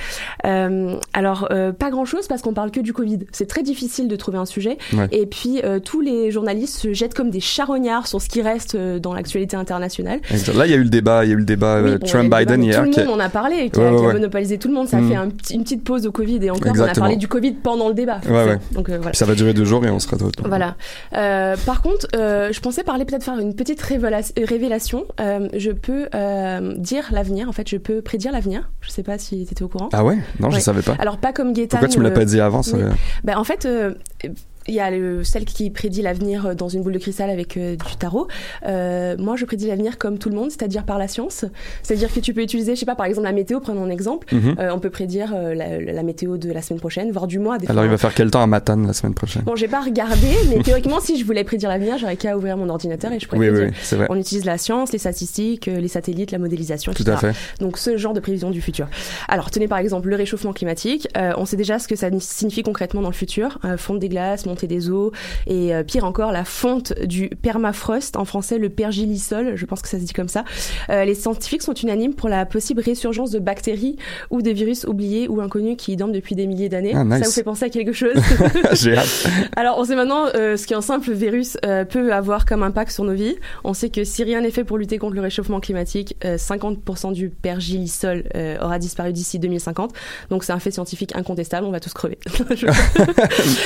Euh, 0.46 0.96
alors, 1.14 1.48
euh, 1.52 1.72
pas 1.72 1.90
grand-chose 1.90 2.28
parce 2.28 2.42
qu'on 2.42 2.54
parle 2.54 2.72
que 2.72 2.80
du 2.80 2.94
Covid. 2.94 3.20
C'est 3.32 3.48
très 3.48 3.64
difficile 3.64 4.08
de 4.08 4.16
trouver 4.16 4.38
un 4.38 4.46
sujet. 4.46 4.78
Ouais. 4.94 5.08
Et 5.12 5.26
puis, 5.26 5.62
euh, 5.64 5.80
tous 5.80 6.02
les 6.02 6.32
journalistes 6.32 6.78
se 6.78 6.94
jettent 6.94 7.14
comme 7.14 7.30
des 7.30 7.40
charognards 7.40 8.08
sur 8.08 8.22
ce 8.22 8.30
qui 8.30 8.42
reste 8.42 8.76
euh, 8.76 9.00
dans 9.00 9.14
l'actualité 9.14 9.56
internationale. 9.58 10.20
Là, 10.56 10.66
il 10.66 10.72
y 10.72 10.74
a 10.74 10.78
eu 10.78 10.84
le 10.84 10.90
débat, 10.90 11.26
il 11.26 11.30
y 11.30 11.32
a 11.32 11.34
eu 11.36 11.38
le 11.40 11.46
débat 11.46 11.82
Oui, 11.82 11.90
euh, 11.92 11.98
Trump-Biden 11.98 12.64
hier. 12.64 12.84
Tout 12.84 13.00
le 13.00 13.06
monde 13.06 13.16
en 13.16 13.20
a 13.24 13.30
parlé, 13.30 13.70
qui, 13.70 13.80
a, 13.80 13.92
ouais, 13.94 14.14
monopolisé 14.14 14.58
tout 14.58 14.68
le 14.68 14.74
monde. 14.74 14.88
Ça 14.88 14.98
a 14.98 15.02
Mhm. 15.02 15.10
fait 15.10 15.16
un 15.16 15.30
petit- 15.30 15.54
une 15.56 15.64
petite 15.64 15.84
pause 15.84 16.06
au 16.08 16.12
Covid 16.12 16.40
et 16.44 16.50
encore, 16.52 16.74
on 16.76 16.82
a 16.82 16.94
parlé 16.94 17.16
du 17.16 17.28
Covid 17.28 17.52
pendant 17.54 17.88
le 17.90 17.94
débat. 17.94 18.20
Donc, 18.72 18.90
euh, 18.90 18.98
voilà. 19.02 19.14
Ça 19.14 19.26
va 19.26 19.36
durer 19.36 19.54
deux 19.54 19.66
jours 19.66 19.86
et 19.86 19.90
on 19.90 20.00
sera 20.00 20.18
retour. 20.18 20.48
Voilà. 20.48 20.76
Euh, 21.16 21.56
par 21.66 21.82
contre, 21.82 22.08
euh, 22.16 22.52
je 22.52 22.60
pensais 22.60 22.84
parler 22.84 23.06
peut-être 23.06 23.24
faire 23.24 23.40
une 23.40 23.56
petite 23.56 23.82
révéla- 23.82 24.32
euh, 24.38 24.46
révélation. 24.46 25.06
Euh, 25.20 25.48
je 25.56 25.72
peux 25.72 26.08
euh, 26.16 26.74
dire 26.78 27.06
l'avenir. 27.12 27.48
En 27.50 27.52
fait, 27.52 27.68
je 27.70 27.77
peux 27.80 28.02
prédire 28.02 28.32
l'avenir. 28.32 28.70
Je 28.82 28.90
sais 28.90 29.04
pas 29.04 29.18
si 29.18 29.46
tu 29.46 29.52
étais 29.54 29.64
au 29.64 29.68
courant. 29.68 29.90
Ah 29.94 30.04
ouais? 30.04 30.18
Non, 30.40 30.50
je 30.50 30.56
Ouais. 30.56 30.62
savais 30.62 30.82
pas. 30.82 30.96
Alors 31.00 31.18
pas 31.18 31.34
comme 31.34 31.54
Gaëtan. 31.54 31.78
Pourquoi 31.78 31.88
tu 31.90 32.00
me 32.00 32.04
l'as 32.04 32.12
euh, 32.12 32.14
pas 32.14 32.26
dit 32.26 32.40
avant? 32.40 32.64
Ça. 32.64 32.78
Ben, 33.24 33.38
en 33.38 33.44
fait, 33.44 33.66
euh, 33.66 33.94
il 34.68 34.74
y 34.76 34.80
a 34.80 34.92
le, 34.92 35.24
celle 35.24 35.46
qui 35.46 35.70
prédit 35.70 36.02
l'avenir 36.02 36.56
dans 36.56 36.68
une 36.70 36.82
boule 36.84 36.94
de 36.94 37.00
cristal 37.00 37.30
avec 37.30 37.58
euh, 37.58 37.76
du 37.76 37.96
tarot. 37.98 38.28
Euh, 38.66 39.16
moi, 39.18 39.36
je 39.36 39.46
prédis 39.46 39.68
l'avenir 39.68 39.98
comme 39.98 40.18
tout 40.18 40.30
le 40.30 40.36
monde, 40.36 40.52
c'est-à-dire 40.52 40.84
par 40.84 40.98
la 40.98 41.08
science. 41.08 41.46
C'est-à-dire 41.84 42.14
que 42.14 42.20
tu 42.20 42.34
peux 42.34 42.42
utiliser, 42.42 42.76
je 42.76 42.80
sais 42.82 42.86
pas, 42.86 42.96
par 42.96 43.06
exemple 43.06 43.26
la 43.28 43.34
météo, 43.34 43.60
prenons 43.60 43.84
un 43.84 43.90
exemple. 43.90 44.34
Mhm. 44.34 44.56
Euh, 44.60 44.72
on 44.74 44.80
peut 44.80 44.90
prédire 44.90 45.32
euh, 45.36 45.54
la, 45.54 45.80
la 45.80 46.04
météo 46.04 46.38
de 46.38 46.52
la 46.52 46.62
semaine 46.62 46.80
prochaine, 46.80 47.12
voire 47.12 47.28
du 47.28 47.40
mois. 47.40 47.58
Des 47.58 47.68
Alors, 47.70 47.84
il 47.86 47.90
va 47.90 47.98
faire 47.98 48.14
quel 48.14 48.32
temps 48.32 48.42
à 48.42 48.48
Matane 48.48 48.86
la 48.88 48.94
semaine 48.94 49.14
prochaine? 49.14 49.44
Bon, 49.44 49.56
j'ai 49.56 49.68
pas 49.68 49.82
regardé, 49.82 50.28
mais 50.50 50.62
théoriquement, 50.64 51.00
si 51.00 51.20
je 51.20 51.26
voulais 51.26 51.44
prédire 51.44 51.70
l'avenir, 51.70 51.98
j'aurais 51.98 52.18
qu'à 52.18 52.36
ouvrir 52.38 52.58
mon 52.58 52.70
ordinateur 52.70 53.12
et 53.12 53.20
je 53.20 53.28
pourrais 53.28 53.40
Oui, 53.40 53.48
oui, 53.50 53.54
prédire. 53.54 53.74
oui, 53.74 53.80
c'est 53.84 53.96
vrai. 53.96 54.08
On 54.10 54.16
utilise 54.18 54.46
la 54.46 54.58
science, 54.58 54.92
les 54.92 55.00
statistiques, 55.00 55.68
euh, 55.68 55.80
les 55.80 55.88
satellites, 55.88 56.32
la 56.32 56.40
modélisation, 56.40 56.92
Tout 56.94 57.04
etc. 57.04 57.18
à 57.28 57.34
fait. 57.34 57.64
Donc, 57.64 57.78
ce 57.78 57.98
genre 57.98 58.14
de 58.14 58.20
prévision 58.20 58.50
du 58.52 58.62
futur. 58.62 58.88
Alors, 59.28 59.52
tenez 59.52 59.68
par 59.68 59.78
exemple 59.78 60.10
le 60.10 60.16
réchauffement 60.16 60.54
climatique. 60.54 61.08
Euh, 61.18 61.34
on 61.38 61.46
sait 61.46 61.58
déjà 61.58 61.80
ce 61.80 61.88
que 61.88 61.96
ça 61.96 62.10
signifie 62.20 62.64
concrètement 62.64 63.02
dans 63.02 63.10
le 63.10 63.14
futur. 63.14 63.60
Euh, 63.66 63.78
fonte 63.78 64.00
des 64.00 64.10
glaces, 64.10 64.46
montée 64.58 64.68
des 64.68 64.90
eaux 64.90 65.12
et 65.46 65.74
euh, 65.74 65.84
pire 65.84 66.04
encore, 66.04 66.32
la 66.32 66.44
fonte 66.44 66.94
du 67.04 67.30
permafrost, 67.30 68.16
en 68.18 68.26
français 68.26 68.58
le 68.58 68.70
pergélisol, 68.70 69.56
je 69.56 69.66
pense 69.66 69.82
que 69.82 69.88
ça 69.88 70.00
se 70.00 70.04
dit 70.04 70.14
comme 70.14 70.28
ça. 70.28 70.44
Euh, 70.90 71.06
les 71.06 71.14
scientifiques 71.14 71.62
sont 71.62 71.74
unanimes 71.74 72.16
pour 72.16 72.28
la 72.28 72.46
possible 72.46 72.82
résurgence 72.82 73.30
de 73.32 73.40
bactéries 73.40 73.98
ou 74.32 74.42
de 74.42 74.50
virus 74.50 74.86
oubliés 74.86 75.28
ou 75.28 75.42
inconnus 75.42 75.76
qui 75.78 75.96
dorment 75.96 76.12
depuis 76.12 76.34
des 76.34 76.48
milliers 76.48 76.70
d'années. 76.70 76.94
Ah, 76.96 77.04
nice. 77.04 77.20
Ça 77.20 77.26
vous 77.26 77.32
fait 77.32 77.44
penser 77.44 77.66
à 77.66 77.70
quelque 77.70 77.94
chose 77.94 78.16
J'ai 78.74 78.98
hâte. 78.98 79.28
alors, 79.56 79.78
on 79.78 79.86
sait 79.86 79.96
maintenant 79.96 80.26
euh, 80.36 80.58
ce 80.58 80.66
qu'un 80.66 80.82
simple 80.82 81.12
virus 81.12 81.58
euh, 81.66 81.86
peut 81.86 82.14
avoir 82.14 82.46
comme 82.46 82.64
impact 82.64 82.92
sur 82.92 83.04
nos 83.04 83.14
vies. 83.14 83.36
On 83.64 83.74
sait 83.74 83.90
que 83.90 84.04
si 84.04 84.24
rien 84.24 84.42
n'est 84.42 84.52
fait 84.52 84.64
pour 84.64 84.78
lutter 84.78 84.98
contre 84.98 85.16
le 85.16 85.22
réchauffement 85.22 85.60
climatique, 85.60 86.16
euh, 86.26 86.38
50% 86.38 87.14
du 87.14 87.30
pergélisol 87.30 88.24
euh, 88.36 88.58
aura 88.60 88.80
disparu 88.80 89.14
d'ici 89.14 89.38
2050. 89.38 89.94
Donc, 90.30 90.44
c'est 90.44 90.54
un 90.54 90.60
fait 90.60 90.72
scientifique 90.72 91.16
incontestable. 91.16 91.68
On 91.68 91.72
va 91.72 91.80
tous 91.80 91.94
crever. 91.94 92.18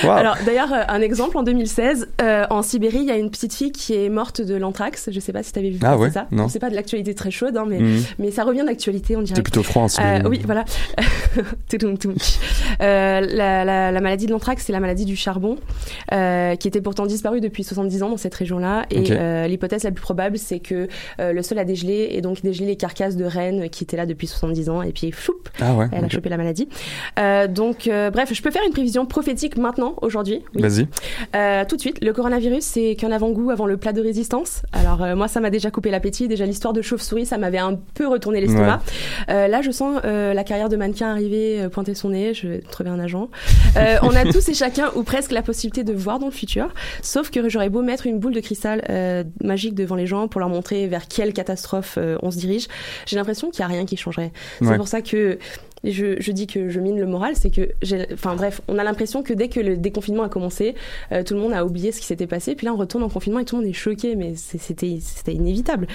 Wow. 0.04 0.12
Alors, 0.12 0.38
d'ailleurs, 0.46 0.70
un 0.88 1.02
exemple 1.02 1.38
en 1.38 1.44
2016, 1.44 2.08
euh, 2.22 2.46
en 2.50 2.62
Sibérie, 2.62 3.00
il 3.00 3.06
y 3.08 3.12
a 3.12 3.18
une 3.18 3.30
petite 3.32 3.54
fille 3.54 3.72
qui 3.72 3.94
est 3.94 4.10
morte 4.10 4.42
de 4.42 4.56
l'anthrax. 4.56 5.10
Je 5.12 5.20
sais 5.20 5.34
pas 5.34 5.44
si 5.44 5.52
tu 5.52 5.60
avais 5.60 5.70
vu 5.70 5.80
Ah 5.84 5.98
ouais, 5.98 6.12
ça. 6.12 6.28
non. 6.32 6.48
C'est 6.48 6.60
pas 6.60 6.70
de 6.70 6.76
l'actualité 6.76 7.14
très 7.16 7.32
chaude, 7.32 7.58
hein, 7.58 7.66
mais, 7.68 7.80
Mhm. 7.80 8.04
mais 8.20 8.32
ça 8.32 8.44
revient 8.44 8.64
d'actualité, 8.66 9.16
on 9.16 9.22
dirait. 9.22 9.36
C'était 9.36 9.44
plutôt 9.44 9.64
froid 9.64 9.84
en 9.84 9.88
Sibérie. 9.88 10.22
Euh, 10.26 10.30
oui, 10.30 10.42
voilà. 10.46 10.66
Euh, 12.82 13.20
la, 13.22 13.64
la- 13.66 13.92
la 13.92 14.02
maladie 14.02 14.26
de 14.26 14.32
l'anthrax, 14.32 14.64
c'est 14.66 14.74
la 14.74 14.80
maladie 14.80 15.06
du 15.06 15.16
charbon, 15.16 15.58
euh, 16.14 16.56
qui 16.56 16.68
était 16.68 16.82
pourtant 16.82 17.06
disparue 17.06 17.42
depuis 17.42 17.64
70 17.64 18.04
ans 18.04 18.10
dans 18.10 18.18
cette 18.18 18.34
région-là. 18.36 18.86
Et 18.92 19.12
euh, 19.12 19.48
l'hypothèse 19.48 19.84
la 19.84 19.92
plus 19.92 20.02
probable, 20.02 20.38
c'est 20.38 20.60
que 20.60 20.88
euh, 21.20 21.34
le 21.34 21.42
sol 21.44 21.60
a 21.60 21.66
dégelé 21.66 22.10
et 22.12 22.22
donc 22.22 22.42
dégelé 22.42 22.66
les 22.68 22.76
carcasses 22.76 23.16
de 23.18 23.26
rennes 23.26 23.70
qui 23.70 23.84
étaient 23.84 23.98
là 23.98 24.06
depuis 24.06 24.28
70 24.28 24.70
ans. 24.70 24.82
Et 24.82 24.92
puis, 24.92 25.12
choup, 25.12 25.34
Ah 25.60 25.74
ouais. 25.76 25.88
elle 25.92 26.06
a 26.06 26.10
chopé 26.10 26.30
la 26.30 26.38
maladie. 26.38 26.68
Euh, 27.20 27.48
donc, 27.48 27.88
euh, 27.88 28.10
bref, 28.10 28.34
je 28.34 28.42
peux 28.42 28.52
faire 28.52 28.64
une 28.66 28.74
prévision 28.74 29.06
prophétique 29.06 29.58
maintenant, 29.58 29.96
aujourd'hui. 30.02 30.42
Oui. 30.56 30.62
Vas-y. 30.72 30.88
Euh, 31.36 31.64
tout 31.68 31.76
de 31.76 31.82
suite, 31.82 32.04
le 32.04 32.14
coronavirus, 32.14 32.64
c'est 32.64 32.96
qu'un 32.96 33.12
avant-goût 33.12 33.50
avant 33.52 33.66
le 33.66 33.78
plat 33.78 33.94
de 33.94 34.02
résistance. 34.02 34.62
Alors 34.74 35.04
euh, 35.04 35.16
moi, 35.16 35.28
ça 35.28 35.40
m'a 35.40 35.50
déjà 35.50 35.72
coupé 35.72 35.92
l'appétit. 35.92 36.28
Déjà 36.28 36.46
l'histoire 36.46 36.74
de 36.74 36.82
chauve-souris, 36.82 37.26
ça 37.26 37.38
m'avait 37.38 37.58
un 37.58 37.76
peu 37.94 38.08
retourné 38.08 38.42
l'estomac. 38.42 38.82
Euh, 39.30 39.48
là, 39.48 39.62
je 39.62 39.72
sens 39.72 40.02
la 40.04 40.44
carrière 40.44 40.70
de 40.70 40.76
mannequin 40.78 41.12
arriver, 41.12 41.68
pointer 41.72 41.94
son 41.96 42.10
nez. 42.10 42.34
Je 42.34 42.48
vais 42.48 42.60
trouver 42.60 42.90
un 42.90 43.00
agent. 43.00 43.30
On 43.76 44.16
a 44.16 44.24
tous 44.32 44.48
et 44.50 44.54
chacun 44.54 44.90
ou 44.96 45.04
presque 45.04 45.32
la 45.32 45.42
possibilité 45.42 45.84
de 45.84 45.94
voir 45.94 46.20
dans 46.20 46.28
le 46.28 46.32
futur. 46.32 46.74
Sauf 47.02 47.30
que 47.30 47.50
j'aurais 47.50 47.70
beau 47.70 47.82
mettre 47.82 48.06
une 48.08 48.20
boule 48.20 48.34
de 48.34 48.40
cristal 48.40 48.82
magique 49.44 49.76
devant 49.76 49.96
les 49.96 50.08
gens 50.08 50.28
pour 50.28 50.40
leur 50.40 50.50
montrer 50.50 50.88
vers 50.88 51.08
quelle 51.08 51.34
catastrophe 51.34 51.98
on 52.22 52.32
se 52.32 52.38
dirige, 52.38 52.68
j'ai 53.06 53.16
l'impression 53.16 53.50
qu'il 53.50 53.60
y 53.62 53.64
a 53.64 53.68
rien 53.68 53.86
qui 53.86 53.98
changerait. 53.98 54.32
C'est 54.60 54.68
Ouais. 54.68 54.78
pour 54.78 54.88
ça 54.88 55.02
que 55.02 55.38
je, 55.84 56.20
je 56.20 56.32
dis 56.32 56.48
que 56.48 56.70
je 56.70 56.80
mine 56.80 57.00
le 57.00 57.06
moral, 57.06 57.34
c'est 57.36 57.50
que 57.50 57.72
enfin 58.14 58.36
bref, 58.36 58.62
on 58.68 58.78
a 58.78 58.84
l'impression 58.84 59.24
que 59.24 59.34
dès 59.34 59.50
que 59.50 59.60
le 59.60 59.78
déconfinement 59.78 60.24
a 60.24 60.30
commencé, 60.30 60.76
euh, 61.12 61.24
tout 61.24 61.34
le 61.34 61.40
monde 61.40 61.54
a 61.54 61.66
oublié 61.66 61.92
ce 61.92 62.00
qui 62.00 62.06
s'était 62.06 62.28
passé, 62.28 62.56
puis 62.56 62.66
là 62.66 62.74
on 62.74 62.78
retourne 62.78 63.04
en 63.04 63.10
confinement 63.10 63.40
et 63.40 63.46
tout 63.46 63.56
le 63.56 63.64
monde 63.64 63.70
est 63.70 63.74
choqué, 63.74 64.16
mais 64.16 64.36
c'était 64.36 65.34
inévitable. 65.34 65.88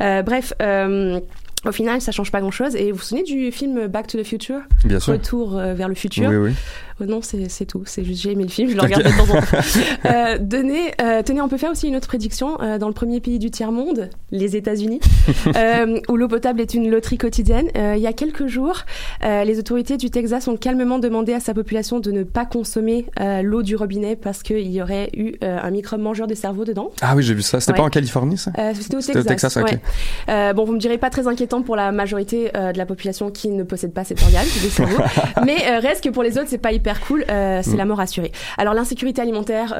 Euh, 0.00 0.22
bref. 0.22 0.52
Euh, 0.62 1.20
au 1.64 1.72
final, 1.72 2.00
ça 2.00 2.12
change 2.12 2.30
pas 2.30 2.40
grand-chose. 2.40 2.74
Et 2.76 2.90
vous 2.92 2.98
vous 2.98 3.04
souvenez 3.04 3.22
du 3.24 3.52
film 3.52 3.86
Back 3.86 4.06
to 4.08 4.18
the 4.18 4.24
Future? 4.24 4.60
Bien 4.84 4.98
sûr. 5.00 5.12
Retour 5.12 5.58
euh, 5.58 5.74
vers 5.74 5.88
le 5.88 5.94
futur? 5.94 6.28
Oui, 6.28 6.36
oui. 6.36 6.52
Euh, 7.00 7.06
non, 7.06 7.20
c'est 7.22 7.66
tout. 7.66 7.82
C'est 7.86 8.04
juste 8.04 8.22
j'ai 8.22 8.32
aimé 8.32 8.44
le 8.44 8.48
film, 8.50 8.68
je 8.70 8.74
le 8.76 8.80
regarde 8.82 9.02
de 9.02 9.08
temps 9.08 9.34
en 9.34 9.40
temps. 9.40 9.58
Euh, 10.06 10.38
donnez, 10.40 10.92
euh, 11.00 11.22
tenez, 11.22 11.40
on 11.40 11.48
peut 11.48 11.56
faire 11.58 11.70
aussi 11.70 11.88
une 11.88 11.96
autre 11.96 12.08
prédiction 12.08 12.56
dans 12.78 12.88
le 12.88 12.94
premier 12.94 13.20
pays 13.20 13.38
du 13.38 13.50
tiers 13.50 13.72
monde, 13.72 14.10
les 14.30 14.56
États-Unis, 14.56 15.00
où 16.08 16.16
l'eau 16.16 16.28
potable 16.28 16.60
est 16.60 16.74
une 16.74 16.90
loterie 16.90 17.18
quotidienne. 17.18 17.68
Il 17.74 18.00
y 18.00 18.06
a 18.06 18.12
quelques 18.12 18.46
jours, 18.46 18.80
les 19.22 19.58
autorités 19.58 19.96
du 19.96 20.10
Texas 20.10 20.48
ont 20.48 20.56
calmement 20.56 20.98
demandé 20.98 21.32
à 21.32 21.40
sa 21.40 21.54
population 21.54 22.00
de 22.00 22.10
ne 22.10 22.22
pas 22.24 22.44
consommer 22.44 23.06
l'eau 23.42 23.62
du 23.62 23.76
robinet 23.76 24.16
parce 24.16 24.42
qu'il 24.42 24.70
y 24.70 24.82
aurait 24.82 25.10
eu 25.16 25.34
un 25.42 25.70
microbe 25.70 26.00
mangeur 26.00 26.26
de 26.26 26.34
cerveau 26.34 26.64
dedans. 26.64 26.90
Ah 27.00 27.14
oui, 27.16 27.22
j'ai 27.22 27.34
vu 27.34 27.42
ça. 27.42 27.60
C'était 27.60 27.72
Ouais. 27.72 27.78
pas 27.78 27.84
en 27.84 27.90
Californie, 27.90 28.36
ça? 28.36 28.52
C'était 28.74 29.16
au 29.18 29.22
Texas. 29.22 29.56
Ouais. 29.56 30.52
Bon, 30.54 30.64
vous 30.64 30.72
me 30.72 30.78
direz 30.78 30.98
pas 30.98 31.10
très 31.10 31.26
inquiétant 31.26 31.51
pour 31.60 31.76
la 31.76 31.92
majorité 31.92 32.50
euh, 32.56 32.72
de 32.72 32.78
la 32.78 32.86
population 32.86 33.30
qui 33.30 33.50
ne 33.50 33.62
possède 33.64 33.92
pas 33.92 34.04
cet 34.04 34.22
organe, 34.22 34.46
des 34.62 34.70
cerveaux. 34.70 35.02
mais 35.44 35.56
euh, 35.68 35.80
reste 35.80 36.02
que 36.02 36.08
pour 36.08 36.22
les 36.22 36.38
autres, 36.38 36.46
c'est 36.48 36.56
pas 36.56 36.72
hyper 36.72 37.00
cool. 37.02 37.26
Euh, 37.30 37.60
c'est 37.62 37.74
Mm. 37.74 37.76
la 37.76 37.84
mort 37.84 38.00
assurée. 38.00 38.32
Alors 38.56 38.72
l'insécurité 38.72 39.20
alimentaire 39.20 39.74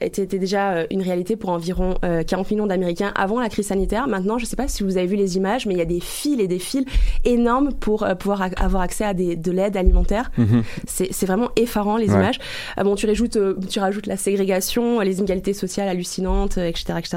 était, 0.00 0.22
était 0.22 0.38
déjà 0.38 0.84
une 0.90 1.02
réalité 1.02 1.36
pour 1.36 1.50
environ 1.50 1.94
euh, 2.04 2.22
40 2.22 2.50
millions 2.50 2.66
d'Américains 2.66 3.12
avant 3.14 3.40
la 3.40 3.48
crise 3.48 3.66
sanitaire. 3.66 4.06
Maintenant, 4.08 4.38
je 4.38 4.46
sais 4.46 4.56
pas 4.56 4.68
si 4.68 4.82
vous 4.84 4.96
avez 4.96 5.06
vu 5.06 5.16
les 5.16 5.36
images, 5.36 5.66
mais 5.66 5.74
il 5.74 5.78
y 5.78 5.82
a 5.82 5.86
des 5.86 6.00
fils 6.00 6.38
et 6.40 6.46
des 6.48 6.58
fils 6.60 6.84
énormes 7.24 7.72
pour 7.74 8.06
pouvoir 8.18 8.48
avoir 8.58 8.82
accès 8.82 9.04
à 9.04 9.12
des, 9.12 9.36
de 9.36 9.50
l'aide 9.50 9.76
alimentaire. 9.76 10.30
Mhm. 10.38 10.62
C'est 10.86 11.26
vraiment 11.26 11.50
effarant 11.56 11.96
les 11.96 12.08
Ouais. 12.10 12.14
images. 12.14 12.38
Ah 12.76 12.84
bon, 12.84 12.94
tu 12.94 13.06
rajoutes, 13.06 13.38
tu 13.68 13.78
rajoutes 13.80 14.06
la 14.06 14.16
ségrégation, 14.16 15.00
les 15.00 15.18
inégalités 15.18 15.52
sociales 15.54 15.88
hallucinantes, 15.88 16.56
etc., 16.58 16.84
etc. 16.98 17.16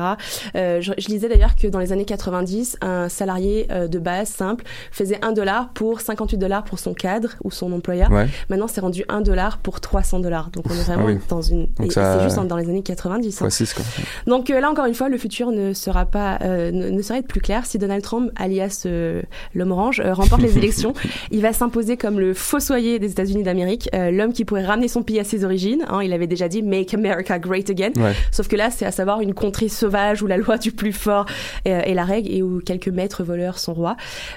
Euh, 0.55 0.81
je, 0.81 0.93
je 0.97 1.07
lisais 1.09 1.29
d'ailleurs 1.29 1.55
que 1.55 1.67
dans 1.67 1.79
les 1.79 1.91
années 1.91 2.05
90, 2.05 2.77
un 2.81 3.09
salarié 3.09 3.67
euh, 3.71 3.87
de 3.93 3.99
base 3.99 4.27
simple 4.29 4.63
faisait 4.91 5.19
1 5.23 5.31
dollar 5.33 5.69
pour 5.73 6.01
58 6.01 6.37
dollars 6.37 6.63
pour 6.63 6.79
son 6.79 6.93
cadre 6.93 7.29
ou 7.43 7.51
son 7.51 7.71
employeur. 7.71 8.11
Ouais. 8.11 8.27
Maintenant, 8.49 8.67
c'est 8.67 8.81
rendu 8.81 9.03
1 9.09 9.21
dollar 9.21 9.57
pour 9.59 9.79
300 9.81 10.19
dollars. 10.19 10.49
Donc 10.51 10.65
on 10.69 10.73
est 10.73 10.83
vraiment 10.83 11.03
Ah 11.07 11.11
oui. 11.11 11.19
dans 11.29 11.41
une. 11.41 11.67
Ça- 11.89 12.17
C'est 12.17 12.23
juste 12.23 12.35
dans- 12.47 12.57
les 12.57 12.69
années 12.69 12.83
90. 12.83 13.35
hein. 13.37 13.39
Fois 13.39 13.49
6, 13.49 13.73
quoi. 13.73 13.83
Donc 14.27 14.49
euh, 14.49 14.59
là 14.59 14.69
encore 14.69 14.85
une 14.85 14.93
fois, 14.93 15.09
le 15.09 15.17
futur 15.17 15.51
ne 15.51 15.73
sera 15.73 16.05
pas, 16.05 16.37
euh, 16.43 16.71
ne, 16.71 16.99
être 16.99 17.27
plus 17.27 17.41
clair 17.41 17.65
si 17.65 17.77
Donald 17.77 18.01
Trump, 18.03 18.31
alias 18.35 18.83
euh, 18.85 19.21
l'homme 19.55 19.71
orange, 19.71 20.01
remporte 20.01 20.41
les 20.41 20.57
élections. 20.57 20.93
Il 21.31 21.41
va 21.41 21.53
s'imposer 21.53 21.97
comme 21.97 22.19
le 22.19 22.33
fossoyer 22.33 22.99
des 22.99 23.11
États-Unis 23.11 23.43
d'Amérique, 23.43 23.89
l'homme 23.93 24.33
qui 24.33 24.45
pourrait 24.45 24.65
ramener 24.65 24.87
son 24.87 25.03
pays 25.03 25.19
à 25.19 25.23
ses 25.23 25.43
origines. 25.45 25.83
hein. 25.87 26.01
il 26.03 26.13
avait 26.13 26.27
déjà 26.27 26.47
dit 26.47 26.61
Make 26.63 26.93
America 26.93 27.37
Great 27.39 27.69
Again. 27.69 27.91
Ouais. 27.97 28.13
Sauf 28.31 28.47
que 28.47 28.55
là, 28.55 28.69
c'est 28.71 28.85
à 28.85 28.91
savoir 28.91 29.21
une 29.21 29.33
contrée 29.33 29.69
sauvage 29.69 30.21
où 30.23 30.27
la 30.27 30.37
loi 30.37 30.57
du 30.57 30.71
plus 30.71 30.93
fort 30.93 31.25
est 31.65 31.93
la 31.93 32.03
règle 32.05 32.31
et 32.31 32.41
où 32.41 32.59
quelques 32.59 32.87
maîtres 32.89 33.23
voleurs 33.23 33.59
sont 33.59 33.73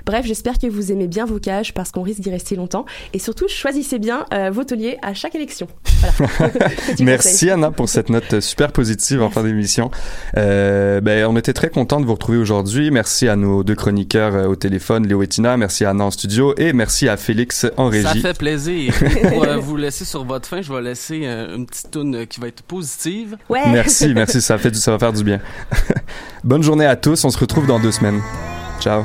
Bref, 0.05 0.27
j'espère 0.27 0.59
que 0.59 0.67
vous 0.67 0.93
aimez 0.93 1.07
bien 1.07 1.25
vos 1.25 1.39
cages 1.39 1.73
parce 1.75 1.91
qu'on 1.91 2.03
risque 2.03 2.21
d'y 2.21 2.31
rester 2.31 2.57
longtemps. 2.57 2.85
Et 3.13 3.19
surtout, 3.19 3.49
choisissez 3.49 3.99
bien 3.99 4.27
euh, 4.33 4.51
vos 4.51 4.65
tauliers 4.65 4.99
à 5.03 5.15
chaque 5.15 5.35
élection. 5.35 5.67
Voilà. 6.01 6.53
Merci. 7.01 7.51
Anna 7.51 7.71
pour 7.71 7.89
cette 7.89 8.11
note 8.11 8.41
super 8.41 8.73
positive 8.73 9.23
en 9.23 9.31
fin 9.31 9.43
d'émission. 9.43 9.91
Euh, 10.37 11.01
ben, 11.01 11.27
on 11.27 11.37
était 11.37 11.53
très 11.53 11.69
content 11.71 12.01
de 12.01 12.07
vous 12.07 12.15
retrouver 12.15 12.39
aujourd'hui. 12.39 12.91
Merci 12.91 13.29
à 13.29 13.37
nos 13.37 13.63
deux 13.65 13.75
chroniqueurs 13.75 14.35
euh, 14.35 14.47
au 14.47 14.57
téléphone, 14.57 15.07
Léo 15.07 15.23
et 15.23 15.27
Tina. 15.29 15.57
Merci 15.57 15.85
à 15.85 15.91
Anna 15.91 16.05
en 16.05 16.11
studio 16.11 16.55
et 16.57 16.73
merci 16.73 17.09
à 17.09 17.17
Félix 17.17 17.67
en 17.77 17.91
Ça 17.91 18.09
régie. 18.11 18.21
fait 18.23 18.37
plaisir. 18.37 18.95
Pour 19.29 19.45
euh, 19.45 19.57
vous 19.61 19.77
laisser 19.77 20.05
sur 20.05 20.25
votre 20.25 20.49
fin, 20.49 20.63
je 20.63 20.73
vais 20.73 20.83
laisser 20.83 21.23
euh, 21.25 21.57
une 21.57 21.67
petite 21.67 21.91
toune 21.91 22.27
qui 22.27 22.41
va 22.41 22.49
être 22.49 22.63
positive. 22.63 23.37
Ouais. 23.49 23.61
Merci, 23.69 24.13
merci, 24.15 24.41
ça 24.41 24.59
fait 24.59 24.71
du, 24.71 24.79
ça 24.79 24.93
va 24.93 24.99
faire 24.99 25.13
du 25.13 25.25
bien. 25.25 25.41
Bonne 26.45 26.63
journée 26.63 26.87
à 26.87 26.97
tous. 26.97 27.25
On 27.25 27.31
se 27.31 27.39
retrouve 27.39 27.67
dans 27.67 27.81
deux 27.81 27.93
semaines. 27.93 28.21
Ciao. 28.81 29.05